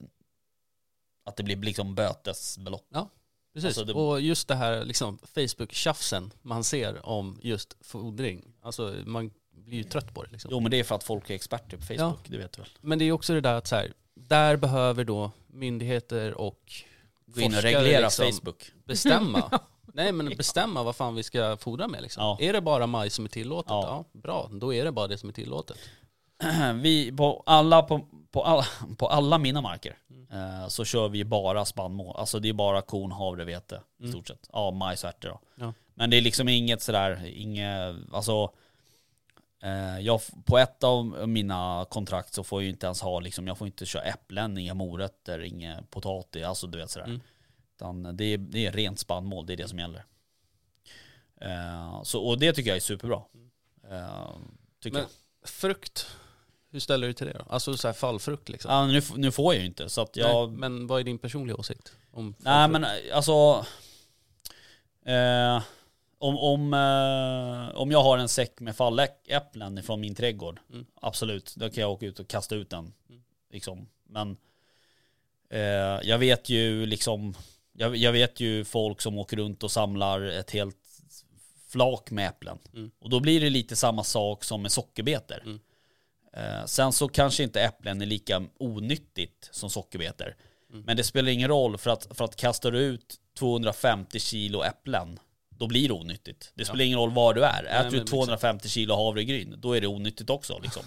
[1.23, 2.87] att det blir liksom bötesbelopp.
[3.53, 8.53] Precis, Alltså det- och just det här liksom, Facebook-tjafsen man ser om just fodring.
[8.61, 10.51] Alltså man blir ju trött på det liksom.
[10.53, 12.69] Jo men det är för att folk är experter på Facebook, det vet du väl.
[12.81, 16.73] Men det är också det där att så här, där behöver då myndigheter och
[17.25, 18.71] Gå in och reglera liksom Facebook.
[18.85, 19.59] bestämma.
[19.93, 22.23] Nej men bestämma vad fan vi ska fodra med liksom.
[22.23, 22.37] Ja.
[22.39, 23.69] Är det bara majs som är tillåtet?
[23.69, 24.05] Ja.
[24.13, 24.19] Ja.
[24.19, 25.77] bra, då är det bara det som är tillåtet.
[26.81, 28.65] Vi, på alla, på, på alla,
[28.97, 30.27] på alla mina marker Mm.
[30.61, 32.15] eh, så kör vi bara spannmål.
[32.17, 34.11] Alltså det är bara korn, havre, vete i Mm.
[34.11, 34.49] stort sett.
[34.53, 35.39] Ja, majs och ärtor då.
[35.55, 35.73] Ja.
[35.93, 38.51] Men det är liksom inget sådär, inget, alltså
[39.63, 43.47] eh, jag, på ett av mina kontrakt så får jag ju inte ens ha liksom,
[43.47, 47.05] jag får inte köra äpplen, inga morötter, inga potatis, alltså du vet sådär.
[47.05, 47.21] Mm.
[47.75, 50.05] Utan det är, det är rent spannmål, det är det som gäller.
[51.41, 53.21] Eh, så, och det tycker jag är superbra.
[53.89, 54.29] Eh,
[54.79, 55.01] tycker Men
[55.41, 55.49] jag.
[55.49, 56.07] frukt,
[56.71, 57.45] hur ställer du till det då?
[57.49, 58.71] Alltså så här fallfrukt liksom?
[58.71, 60.49] Ja, nu, nu får jag ju inte så att jag...
[60.49, 61.93] Nej, men vad är din personliga åsikt?
[62.11, 63.65] Om Nej men eh, alltså...
[65.05, 65.61] Eh,
[66.17, 70.85] om, om, eh, om jag har en säck med falläpplen från min trädgård, Mm.
[71.01, 72.93] absolut, då kan jag åka ut och kasta ut den.
[73.09, 73.21] Mm.
[73.51, 73.87] Liksom.
[74.09, 74.37] Men
[75.49, 75.59] eh,
[76.09, 77.33] jag vet ju liksom,
[77.73, 80.77] jag, jag vet ju folk som åker runt och samlar ett helt
[81.67, 82.57] flak med äpplen.
[82.73, 82.91] Mm.
[82.99, 85.59] Och då blir det lite samma sak som med sockerbetor.
[86.33, 90.35] Eh, sen så kanske inte äpplen är lika onyttigt som sockerbetor.
[90.71, 90.83] Mm.
[90.85, 95.19] Men det spelar ingen roll för att, för att kastar du ut 250 kilo äpplen,
[95.49, 96.51] då blir det onyttigt.
[96.55, 97.63] Det spelar ingen roll var du är.
[97.63, 98.09] Äter du exakt.
[98.09, 100.83] 250 kilo havregryn, då är det onyttigt också liksom.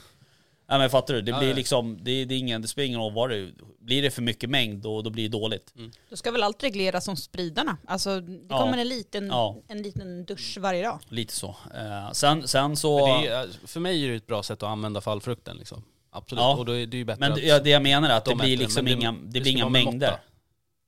[0.66, 1.22] Ja men fattar du?
[1.22, 1.54] Det Ja, blir ja.
[1.54, 3.52] liksom, det, det, är ingen, det spelar ingen roll vad det är.
[3.78, 5.74] Blir det för mycket mängd då, då blir det dåligt.
[6.10, 7.76] Då ska väl allt regleras som spridarna.
[7.86, 8.58] Alltså det Ja.
[8.58, 9.56] kommer en liten, Ja.
[9.68, 10.98] en liten dusch varje dag.
[11.08, 11.56] Lite så.
[11.74, 13.06] Eh, sen, sen så...
[13.24, 15.82] Är, för mig är det ett bra sätt att använda fallfrukten liksom.
[16.10, 16.56] Absolut, Ja.
[16.56, 17.42] och då är det ju bättre Men att...
[17.42, 19.18] ja, det jag menar är att det de blir det, liksom men det- inga, det
[19.30, 20.20] det blir inga mängder måtta.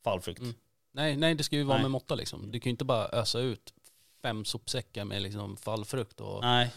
[0.04, 0.40] fallfrukt.
[0.40, 0.54] Mm.
[0.94, 1.82] Nej, nej, det ska ju vara Nej.
[1.82, 2.50] med måtta liksom.
[2.52, 3.72] Du kan ju inte bara ösa ut
[4.22, 6.42] fem sopsäckar med liksom fallfrukt och...
[6.42, 6.70] Nej,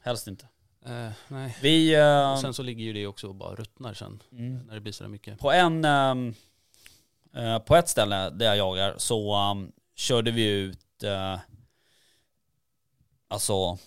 [0.00, 0.48] helst inte.
[0.86, 1.56] Eh, nej.
[1.62, 1.94] Vi...
[1.94, 4.58] eh, Och sen så ligger ju det också och bara ruttnar sen, mm.
[4.66, 5.38] när det blir sådär mycket.
[5.38, 5.84] På en...
[5.84, 6.34] ehm,
[7.34, 11.02] eh, på ett ställe där jag jagar så ehm, körde vi ut...
[11.02, 11.38] eh,
[13.28, 13.78] alltså...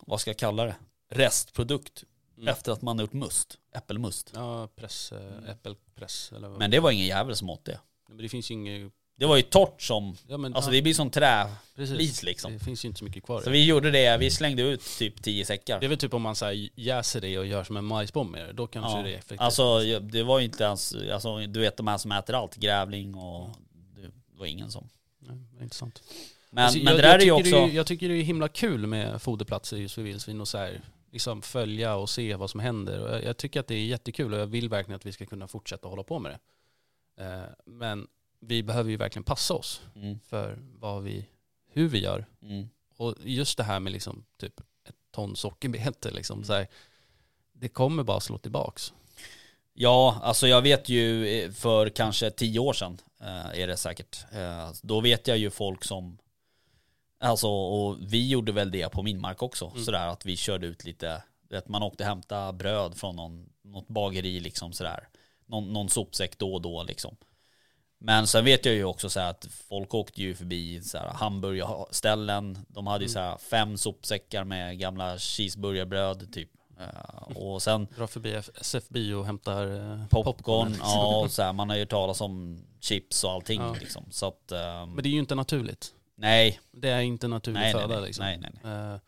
[0.00, 0.76] Vad ska jag kalla det?
[1.08, 2.04] Restprodukt.
[2.36, 2.48] Mm.
[2.48, 3.58] Efter att man har gjort must.
[3.72, 4.32] Äppelmust.
[4.34, 6.58] Ja, press, äh, äppelpress eller vad.
[6.58, 7.80] Men det var ingen jävel som åt det.
[8.08, 8.92] Men det finns ju inget...
[9.18, 10.16] Det var ju torrt som...
[10.26, 12.52] Ja, men, Alltså ja, det blir som träflis liksom.
[12.52, 13.40] Det finns ju inte så mycket kvar.
[13.40, 15.80] Så vi gjorde det, vi slängde ut typ 10 säckar.
[15.80, 18.30] Det är väl typ om man så här, jäser det och gör som en majsbomb
[18.30, 19.02] med det, då kanske Ja.
[19.02, 19.40] det är effektivt.
[19.40, 23.14] Alltså det var ju inte ens, alltså, du vet de här som äter allt, grävling
[23.14, 23.50] och
[23.96, 24.88] det var ingen som.
[25.18, 26.02] Nej, intressant.
[26.50, 28.22] Men, Alltså, men jag, det där är ju också, Det är, jag tycker det är
[28.22, 30.80] himla kul med foderplatser just för vildsvin och så här,
[31.12, 33.00] liksom följa och se vad som händer.
[33.00, 35.26] Och jag, jag tycker att det är jättekul och jag vill verkligen att vi ska
[35.26, 37.24] kunna fortsätta hålla på med det.
[37.24, 38.06] Eh, men
[38.40, 41.26] vi behöver ju verkligen passa oss mm, för vad vi,
[41.72, 42.26] hur vi gör.
[42.42, 46.66] mm, Och just det här med liksom typ ett ton sockerbete liksom så här,
[47.52, 48.92] det kommer bara slå tillbaks.
[49.72, 54.24] ja alltså jag vet ju eh, för kanske 10 år sedan eh, är det säkert.
[54.32, 56.18] Eh, då vet jag ju folk som,
[57.20, 59.66] alltså och vi gjorde väl det på min mark också.
[59.70, 59.84] Mm.
[59.84, 64.40] Sådär att vi körde ut lite, vet man åkte hämta bröd från någon, något bageri
[64.40, 65.08] liksom sådär.
[65.46, 67.16] Någon, någon sopsäck då och då liksom.
[68.00, 72.58] Men sen vet jag ju också så att folk åkte ju förbi så här hamburgerställen.
[72.68, 76.50] De hade ju så här fem sopsäckar med gamla cheeseburgerbröd typ.
[76.80, 80.88] Eh, och sen Dra förbi SFB och hämtar eh, popcorn, liksom.
[80.88, 83.76] ja och så här, man har ju talas om chips och allting Ja.
[83.80, 84.04] liksom.
[84.10, 85.94] Så att, ehm, Men det är ju inte naturligt.
[86.16, 88.24] nej, Det är inte naturlig nej, föda nej, liksom.
[88.24, 88.72] nej, nej, nej.
[88.72, 88.98] Eh,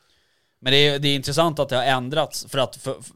[0.61, 3.15] Men det är, det är intressant att det har ändrats för att för, för,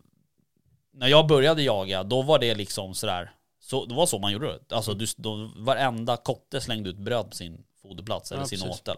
[0.92, 3.32] när jag började jaga då var det liksom sådär,
[3.64, 4.74] så, det var så man gjorde det.
[4.76, 8.80] Alltså du, då, varenda kotte slängde ut bröd på sin foderplats eller Ja, sin precis.
[8.80, 8.96] åtel.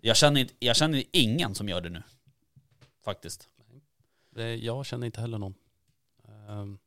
[0.00, 2.02] Jag känner, inte- jag känner ingen som gör det nu.
[3.04, 3.48] Faktiskt.
[4.30, 5.54] det, jag känner inte heller någon.
[6.48, 6.78] Ehm,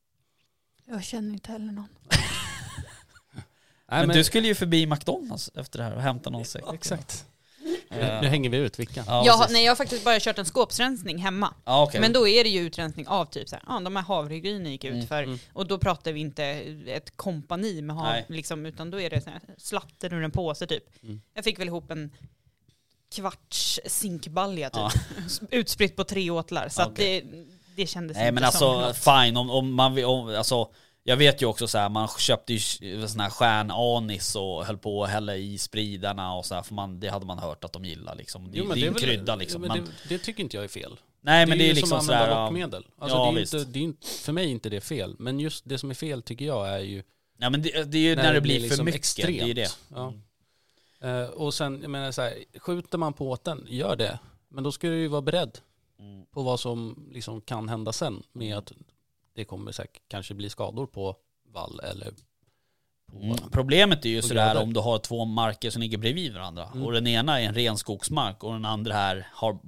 [0.85, 1.87] Jag känner inte heller någon.
[3.87, 6.63] nej, men, du skulle ju förbi McDonalds efter det här och hämta någon säck.
[6.73, 7.25] Exakt.
[7.89, 9.03] Nu hänger vi ut vilka.
[9.07, 9.53] Ja, jag, precis.
[9.53, 11.53] nej, jag har faktiskt bara kört en skåpsrensning hemma.
[11.65, 12.01] Ja, okej.
[12.01, 14.83] Men då är det ju utrensning av typ så här, ja, de här havregrynen gick
[14.83, 15.39] ut Mm, för, mm.
[15.53, 16.43] och då pratar vi inte
[16.87, 18.25] ett kompani med hav, Nej.
[18.29, 20.83] liksom, utan då är det så här, slatten ur en påse typ.
[21.03, 21.21] Mm.
[21.33, 22.11] Jag fick väl ihop en
[23.15, 24.91] kvarts zinkbalja typ, Ja.
[25.51, 27.21] utspritt på tre åtlar, så att Okej.
[27.31, 27.45] det,
[27.83, 28.97] det kändes Nej inte men som alltså något.
[29.25, 30.69] fine om, om man vill, om, alltså
[31.09, 32.59] jag vet ju också så här, man köpte ju
[33.07, 36.99] sån här stjärnanis och höll på att hälla i spridarna och så här, för man,
[36.99, 38.51] det hade man hört att de gillar liksom.
[38.51, 39.63] Det, Jo, men det är en väl- krydda liksom.
[39.63, 40.99] Ja, men men, det, det tycker inte jag är fel.
[41.21, 42.85] nej men det är, ju liksom som sådär, använda ja, lockmedel.
[42.99, 43.53] Alltså Ja, det är visst.
[43.53, 45.15] inte, det är inte, för mig är inte det fel.
[45.19, 47.03] Men just det som är fel tycker jag är ju
[47.37, 49.53] nej men det, det är ju när, det blir för liksom mycket, det är ju
[49.53, 49.77] det.
[49.95, 50.13] Ja.
[51.01, 54.19] Eh, och sen, jag menar så här, skjuter man på åten, gör det.
[54.49, 55.57] Men då ska du ju vara beredd
[55.99, 56.25] Mm.
[56.25, 58.71] på vad som liksom kan hända sen med att
[59.37, 61.15] det kommer säkert kanske bli skador på
[61.53, 62.11] vall eller
[63.11, 63.17] på...
[63.17, 63.37] Mm.
[63.51, 66.85] Problemet är ju sådär om du har två marker som ligger bredvid varandra Mm.
[66.85, 69.59] och den ena är en ren skogsmark och den andra här har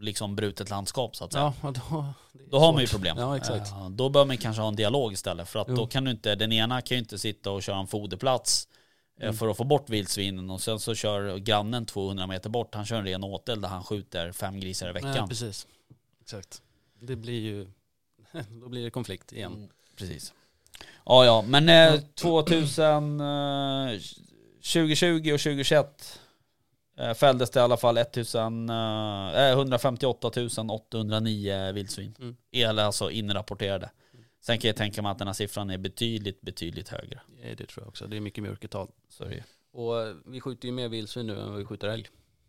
[0.00, 1.52] liksom brutet landskap så att säga.
[1.62, 2.04] Ja, då,
[2.50, 3.16] Då har man ju problem.
[3.18, 3.70] Ja, exakt.
[3.90, 5.48] Då bör man kanske ha en dialog istället.
[5.48, 5.74] För att Jo.
[5.74, 8.68] då kan du inte, den ena kan ju inte sitta och köra en foderplats
[9.20, 9.34] eh, Mm.
[9.36, 12.96] för att få bort vildsvinen och sen så kör grannen 200 meter bort, han kör
[12.98, 15.28] en ren åtel där han skjuter fem grisar i veckan.
[15.28, 15.66] precis.
[16.20, 16.62] Exakt.
[17.00, 17.66] Det blir ju,
[18.62, 19.52] då blir det konflikt igen.
[19.52, 20.34] Mm, precis.
[21.04, 24.00] Ja, ja, men eh, 2000, eh,
[24.62, 26.20] 2020 och 2021
[26.98, 30.28] eh, fälldes det i alla fall 1000, eh, 158
[30.68, 32.14] 809 vildsvin.
[32.18, 32.36] Mm.
[32.52, 33.90] Eller alltså inrapporterade.
[34.40, 37.20] Sen kan jag tänka mig att den här siffran är betydligt, betydligt högre.
[37.42, 38.06] Ja, det tror jag också.
[38.06, 38.88] Det är mycket mörkertal.
[39.08, 39.24] Så.
[39.72, 42.06] Och eh, vi skjuter ju mer vildsvin nu än vi skjuter älg.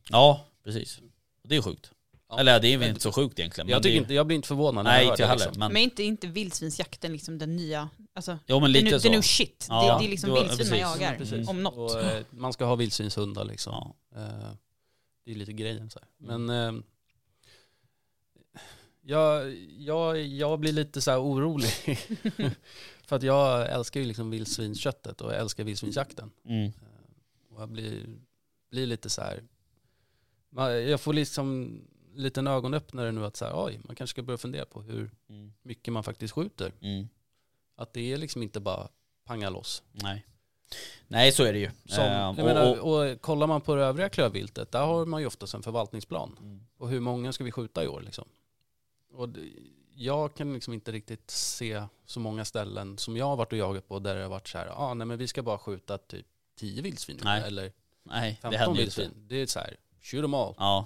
[0.09, 1.01] Ja, precis.
[1.43, 1.91] Det är sjukt.
[2.36, 2.39] Ja.
[2.39, 3.69] Eller det är väl inte så sjukt egentligen.
[3.69, 5.27] Jag, tycker det är, inte, jag blir inte förvånad när Nej, jag hör inte jag
[5.27, 5.31] det.
[5.31, 5.45] heller.
[5.45, 5.59] Liksom.
[5.59, 9.03] Men, Men inte, inte vildsvinsjakten liksom den nya, alltså jo men lite new, så.
[9.03, 9.65] the new shit.
[9.69, 11.01] Ja, det, det är liksom då- vildsvin man precis.
[11.01, 11.47] jagar, Precis.
[11.49, 11.91] om något.
[11.95, 13.93] Och, eh, man ska ha vildsvinshundar liksom.
[14.15, 14.21] Ja.
[14.21, 14.51] Eh,
[15.25, 16.33] det är lite grejen så här.
[16.33, 16.45] Mm.
[16.45, 16.83] Men eh,
[19.01, 21.69] jag, jag, jag blir lite så här orolig.
[23.07, 26.31] För att jag älskar ju liksom vildsvinsköttet och jag älskar vildsvinsjakten.
[26.49, 26.71] Mm.
[27.49, 28.05] Och jag blir,
[28.71, 29.43] blir lite så här.
[30.49, 31.79] man- Jag får liksom
[32.16, 35.11] lite en ögonöppnare nu att så här, oj, man kanske ska börja fundera på hur
[35.30, 35.53] Mm.
[35.61, 36.72] mycket man faktiskt skjuter.
[36.82, 37.07] Mm.
[37.76, 38.88] Att det är liksom inte bara
[39.26, 39.84] panga loss.
[39.91, 40.26] Nej.
[41.07, 41.72] Nej, så är det ju.
[41.86, 45.05] Som, Eh, jag och- menar, och- och, kollar man på det övriga klövviltet, där har
[45.05, 46.38] man ju oftast en förvaltningsplan.
[46.41, 46.66] Mm.
[46.78, 48.28] Och hur många ska vi skjuta i år liksom?
[49.13, 49.41] Och det,
[49.95, 53.88] jag kan liksom inte riktigt se så många ställen som jag har varit och jagat
[53.88, 56.26] på där det har varit så här, ah, nej men vi ska bara skjuta typ
[56.55, 57.43] 10 vildsvin Nej.
[57.45, 57.72] eller
[58.03, 59.11] Nej, det 15 händer ju vildsvin.
[59.28, 60.53] Det är så här, shoot them all.
[60.57, 60.86] Ja.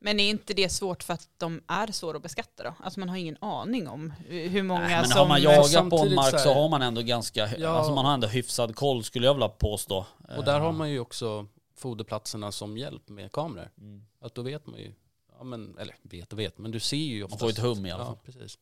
[0.00, 2.74] Men är inte det svårt för att de är svåra att beskatta då?
[2.80, 5.18] Alltså man har ingen aning om hur många Nej, men som...
[5.18, 7.68] har man jagat på en samtidigt mark så så, har man ändå ganska, Ja.
[7.68, 10.06] alltså man har ändå hyfsad koll skulle jag vilja påstå.
[10.36, 13.70] Och där Eh, har man ju också foderplatserna som hjälp med kameror.
[13.78, 14.04] mm.
[14.20, 14.92] Att då vet man ju,
[15.38, 17.40] ja men, eller vet och vet, men du ser ju Man oftast.
[17.40, 18.16] får ett hum i alla fall.
[18.24, 18.58] Ja, precis.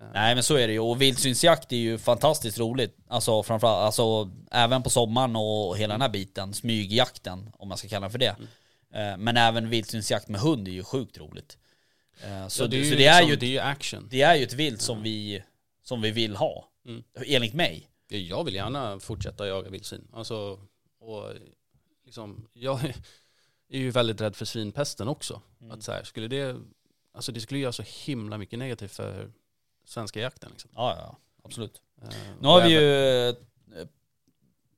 [0.00, 2.96] Eh, Nej men så är det ju, och vildsvinsjakt är ju fantastiskt roligt.
[3.08, 7.88] Alltså framförallt, alltså även på sommaren och hela den här biten, smygjakten om man ska
[7.88, 8.26] kalla det för det.
[8.38, 8.48] Mm.
[8.94, 11.58] Eh, Men även vildsvinsjakt med hund är ju sjukt roligt.
[12.24, 14.08] Eh, Så, ja, det, ju så det, är liksom- ju, det är ju action.
[14.10, 15.42] det är ju ett vilt som vi,
[15.82, 16.68] som vi vill ha.
[16.86, 17.02] Mm.
[17.26, 17.88] Enligt mig.
[18.08, 20.08] Ja, Jag vill gärna fortsätta jaga vildsvin.
[20.12, 20.60] Alltså,
[21.00, 21.32] och
[22.04, 22.84] liksom, jag
[23.70, 25.42] är ju väldigt rädd för svinpesten också.
[25.60, 25.72] Mm.
[25.72, 26.56] Att så här, skulle det,
[27.14, 29.32] alltså det skulle göra så himla mycket negativt för
[29.84, 30.50] svenska jakten.
[30.50, 30.70] Liksom.
[30.74, 31.82] Ja, ja, absolut.
[32.02, 32.08] Eh,
[32.40, 32.84] Nu har vi även-
[33.30, 33.34] ju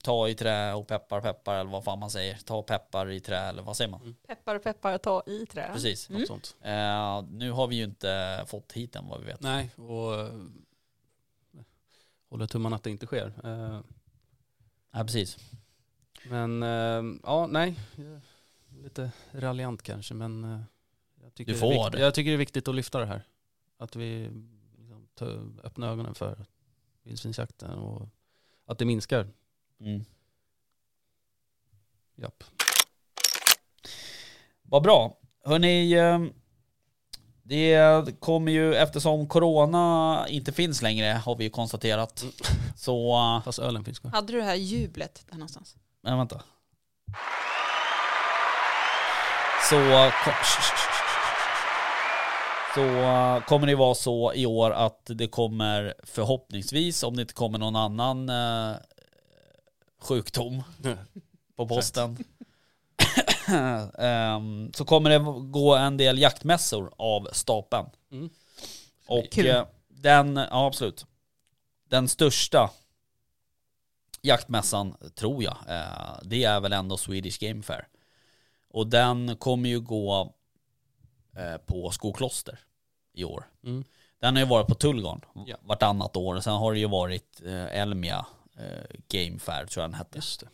[0.03, 2.34] ta i trä och peppar peppar eller vad fan man säger.
[2.38, 4.16] Ta peppar i trä eller vad säger man?
[4.26, 5.70] Peppar och peppar, ta i trä.
[5.72, 6.11] Precis.
[6.11, 6.57] Något sånt.
[6.61, 9.40] Eh, nu har vi ju inte fått hit den vad vi vet.
[9.40, 10.32] Nej, och eh,
[12.28, 13.26] håller tummarna att det inte sker.
[13.44, 13.80] Eh,
[14.92, 15.38] Nej, precis.
[16.24, 17.74] Men eh, ja, nej.
[17.96, 18.20] Jag-
[18.82, 20.61] Lite raljant kanske, men eh,
[21.22, 22.01] jag tycker, Du det är får det.
[22.01, 23.22] jag tycker det är viktigt att lyfta det här.
[23.78, 24.30] Att vi
[24.78, 26.46] liksom, öppnar ögonen för
[27.03, 28.09] vildsvinsjakten och
[28.66, 29.28] att det minskar.
[29.81, 30.05] Mm.
[32.16, 32.45] Japp.
[34.62, 35.16] Vad bra.
[35.45, 36.18] Hörni, eh,
[37.43, 42.22] det kommer ju eftersom corona inte finns längre har vi ju konstaterat.
[42.22, 42.35] Mm.
[42.76, 44.11] Så, Fast ölen finns kvar.
[44.11, 45.76] Hade du det här jublet där någonstans?
[46.03, 46.43] men vänta.
[49.70, 50.11] Så,
[52.74, 57.35] så eh, kommer det vara så i år att det kommer förhoppningsvis, om det inte
[57.35, 58.76] kommer någon annan eh,
[60.01, 60.62] sjukdom
[61.57, 62.16] på posten.
[63.98, 65.18] Ehm, så kommer det
[65.51, 67.86] gå en del jaktmässor av stapeln.
[68.12, 68.30] Mm.
[69.07, 71.07] Och eh, den, ja absolut.
[71.88, 72.70] Den största
[74.22, 77.88] jaktmässan, tror jag, eh, det är väl ändå Swedish Game Fair.
[78.68, 80.34] Och den kommer ju gå
[81.36, 82.59] eh, på Skokloster
[83.12, 83.44] i år.
[83.64, 83.84] Mm.
[84.20, 85.57] Den har ju varit på Tullgarn Ja.
[85.62, 86.40] vartannat år.
[86.40, 88.26] Sen har det ju varit eh, Elmia
[89.08, 90.18] Game Fair tror jag den hette.
[90.18, 90.48] Just det.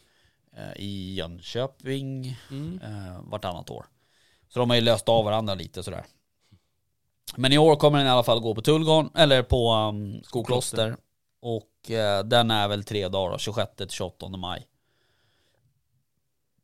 [0.62, 2.80] Eh, I Jönköping Mm.
[2.82, 3.86] eh, vartannat år.
[4.48, 6.04] Så de har ju löst av varandra lite sådär.
[7.36, 10.96] Men i år kommer den i alla fall gå på Tullgarn, eller på um, Skokloster.
[11.40, 14.66] Och eh, den är väl tre dagar då, 26 till 28 maj.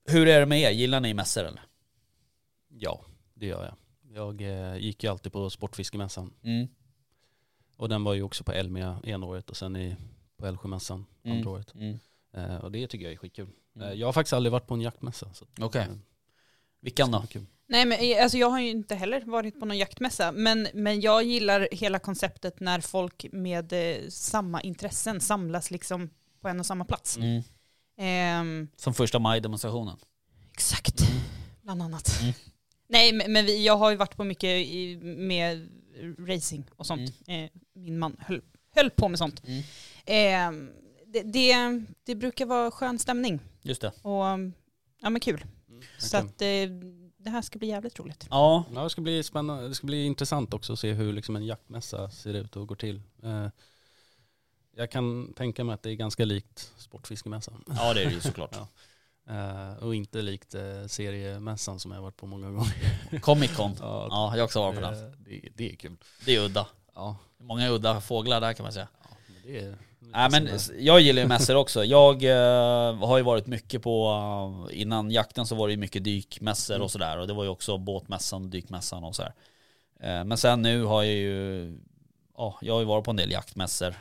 [0.04, 0.70] Hur är det med er?
[0.70, 1.62] Gillar ni mässor eller?
[2.68, 3.00] Ja,
[3.34, 3.74] det gör jag.
[4.14, 6.34] Jag eh, gick ju alltid på Sportfiskemässan.
[6.42, 6.68] Mm.
[7.76, 9.96] Och den var ju också på Elmia ena året och sen i,
[10.42, 11.48] på Älvsjömässan andra Mm.
[11.48, 11.74] året.
[11.74, 11.98] Mm.
[12.34, 13.48] Eh, och det tycker jag är skitkul.
[13.76, 13.88] Mm.
[13.88, 15.26] Eh, jag har faktiskt aldrig varit på en jaktmässa.
[15.60, 15.82] Okej.
[15.82, 15.96] eh,
[16.80, 17.24] Vilken då?
[17.66, 21.00] Nej men eh, alltså jag har ju inte heller varit på någon jaktmässa men, men
[21.00, 26.66] jag gillar hela konceptet när folk med eh, samma intressen samlas liksom på en och
[26.66, 27.16] samma plats.
[27.16, 27.42] Mm.
[27.98, 29.96] Ehm, Som första maj-demonstrationen.
[30.52, 31.00] exakt,
[31.62, 32.20] bland annat.
[32.22, 32.32] Mm.
[32.88, 35.68] Nej men, men vi, jag har ju varit på mycket i, med
[36.18, 37.12] racing och sånt.
[37.26, 38.42] Eh, min man höll,
[38.74, 39.42] höll på med sånt.
[40.06, 40.48] Mm.
[40.48, 40.72] Ehm,
[41.06, 43.92] det, det, det brukar vara skön stämning Just det.
[44.02, 44.24] och
[45.00, 45.44] ja men kul.
[45.98, 46.26] Så verkligen.
[46.26, 46.42] att
[46.82, 48.26] eh, det här ska bli jävligt roligt.
[48.30, 49.68] Ja, Ja, det ska bli spännande.
[49.68, 52.76] Det ska bli intressant också att se hur liksom en jaktmässa ser ut och går
[52.76, 53.02] till.
[53.22, 53.46] Eh,
[54.76, 57.64] jag kan tänka mig att det är ganska likt Sportfiskemässan.
[57.76, 58.56] ja det är det ju såklart.
[59.26, 59.72] Ja.
[59.72, 63.20] Eh, och inte likt eh, seriemässan som jag har varit på många gånger.
[63.20, 63.76] Comic Con.
[63.80, 64.94] Ja, Ja, jag har också varit på den.
[64.94, 65.96] det, det, det är kul.
[66.24, 66.66] Det är udda.
[66.94, 68.88] Ja, Många udda fåglar där kan man säga.
[69.02, 69.76] ja men det är...
[70.10, 70.48] Nej men
[70.78, 71.84] jag gillar ju mässor också.
[71.84, 74.08] Jag eh, har ju varit mycket på,
[74.70, 76.84] eh, innan jakten så var det ju mycket dykmässor Mm.
[76.84, 77.18] och sådär.
[77.18, 79.34] Och det var ju också båtmässan, dykmässan och sådär.
[80.00, 81.78] Eh, men sen nu har jag ju,
[82.36, 83.94] ja jag har ju varit på en del jaktmässor.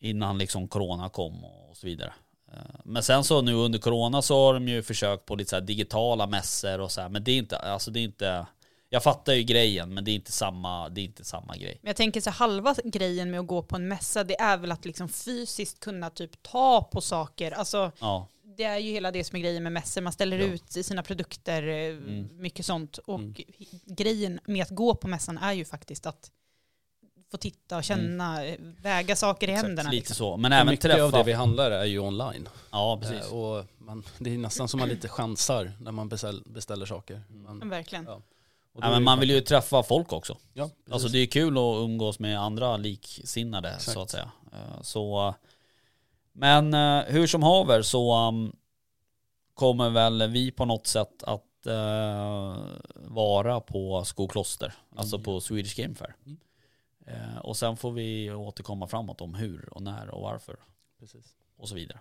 [0.00, 2.12] Innan liksom corona kom och så vidare.
[2.52, 5.60] Eh, Men sen så nu under corona så har de ju försökt på lite så
[5.60, 7.08] digitala mässor och så här.
[7.08, 8.46] Men det är inte, alltså det är inte,
[8.92, 11.78] jag fattar ju grejen men det är inte samma, det är inte samma grej.
[11.82, 14.72] Men jag tänker så halva grejen med att gå på en mässa det är väl
[14.72, 17.52] att liksom fysiskt kunna typ ta på saker.
[17.52, 18.26] Alltså Ja,
[18.56, 20.00] det är ju hela det som är grejen med mässor.
[20.00, 20.44] Man ställer Ja.
[20.44, 22.28] ut sina produkter, eh, Mm.
[22.42, 22.98] mycket sånt.
[22.98, 23.34] Och Mm.
[23.86, 26.30] grejen med att gå på mässan är ju faktiskt att
[27.30, 29.90] få titta och känna, eh, väga saker i Exakt, händerna.
[29.90, 30.14] lite liksom.
[30.16, 30.36] så.
[30.36, 31.16] Men även mycket av träffa...
[31.18, 32.48] det vi handlar är ju online.
[32.70, 33.26] Ja, precis.
[33.26, 37.22] Eh, och man, det är nästan som man lite chansar när man beställ, beställer saker.
[37.28, 38.04] Man, Men verkligen.
[38.04, 38.20] Ja.
[38.80, 40.36] Ja, men man vill ju träffa folk också.
[40.52, 40.92] Ja, precis.
[40.92, 43.92] Alltså det är kul att umgås med andra liksinnade Exakt.
[43.92, 44.30] så att säga.
[44.52, 45.34] Eh, Så,
[46.32, 48.56] men eh, hur som haver så um,
[49.54, 52.56] kommer väl vi på något sätt att eh,
[52.94, 55.24] vara på Skokloster, alltså Mm.
[55.24, 56.14] på Swedish Game Fair.
[56.26, 56.38] Mm.
[57.06, 60.56] Eh, och sen får vi återkomma framåt om hur och när och varför
[61.00, 61.26] Precis.
[61.56, 61.98] och så vidare.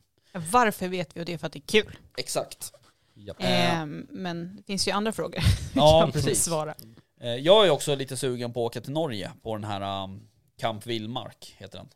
[0.52, 1.98] Varför vet vi och det är för att det är kul.
[2.18, 2.74] Exakt.
[3.14, 3.34] Ja.
[3.40, 3.86] Eh.
[4.10, 5.42] Men det finns ju andra frågor.
[5.76, 6.44] Ja, precis.
[6.44, 6.76] Svara.
[7.22, 10.28] Eh, Jag är också lite sugen på att åka till Norge på den här um,
[10.58, 11.90] Camp Villmark heter den.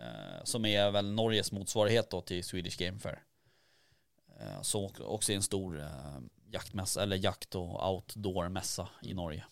[0.00, 3.22] Eh, Som är väl Norges motsvarighet då till Swedish Game Fair.
[4.40, 5.84] Eh, Så också är en stor
[6.52, 9.44] jaktmässa, eller jakt och outdoor-mässa i Norge.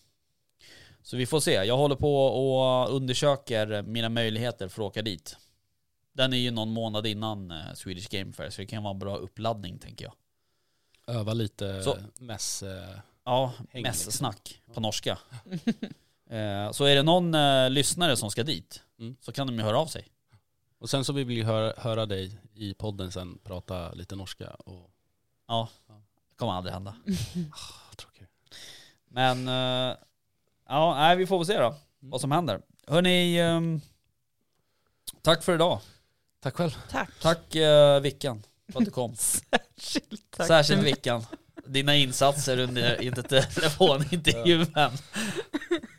[1.03, 1.51] Så vi får se.
[1.53, 5.37] Jag håller på och undersöker mina möjligheter för att åka dit.
[6.13, 9.15] Den är ju någon månad innan Swedish Game Fair så det kan vara en bra
[9.17, 10.13] uppladdning tänker jag.
[11.09, 11.97] Öva lite Så.
[12.19, 12.63] mäss...
[12.63, 15.17] eh, Ja, Häng, mässnack på norska.
[16.29, 19.15] Eh, Så är det någon eh, lyssnare som ska dit Mm.
[19.19, 20.07] så kan de ju höra av sig.
[20.79, 24.49] Och sen så vill vi höra, höra dig i podden sen prata lite norska.
[24.49, 24.89] Och,
[25.47, 25.69] Ja,
[26.29, 26.95] det kommer aldrig hända.
[27.51, 28.29] ah, tråkigt.
[29.07, 29.47] Men
[30.67, 32.61] ja, nej, vi får väl se då vad som händer.
[32.87, 33.81] Hörni, ehm,
[35.21, 35.79] tack för idag.
[36.39, 36.77] Tack själv.
[36.89, 37.09] Tack.
[37.21, 39.15] Tack uh, Vickan för att du kom.
[39.15, 40.47] Särskilt tack.
[40.47, 41.25] Särskilt Vickan.
[41.65, 44.65] Dina insatser under inte telefonintervjun.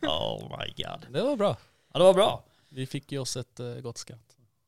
[0.02, 1.06] Oh my god.
[1.12, 1.56] Det var bra.
[1.92, 2.44] Ja, det var bra.
[2.68, 4.18] Vi fick ju oss ett uh, gott skratt.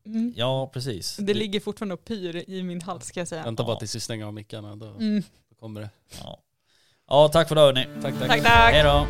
[0.05, 0.33] Mm.
[0.35, 1.17] Ja, precis.
[1.17, 3.43] Det ligger fortfarande och pyr i min hals ska jag säga.
[3.43, 3.79] Vänta bara Ja.
[3.79, 4.75] tills vi stänger av mickarna.
[4.75, 5.23] Då, Mm.
[5.49, 5.89] då kommer det.
[6.23, 6.39] Ja.
[7.09, 7.87] ja, tack för det hörni.
[8.01, 8.27] Tack, tack.
[8.29, 8.73] Tack, tack.
[8.73, 9.07] Hej då.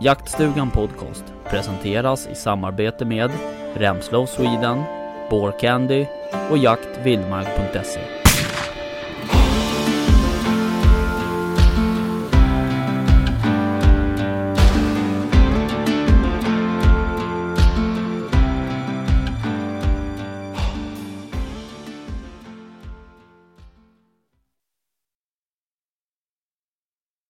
[0.00, 3.30] Jaktstugan Podcast presenteras i samarbete med
[3.74, 4.82] Remslow Sweden,
[5.32, 6.06] spårcandy
[6.50, 8.21] och jaktvildmark.se.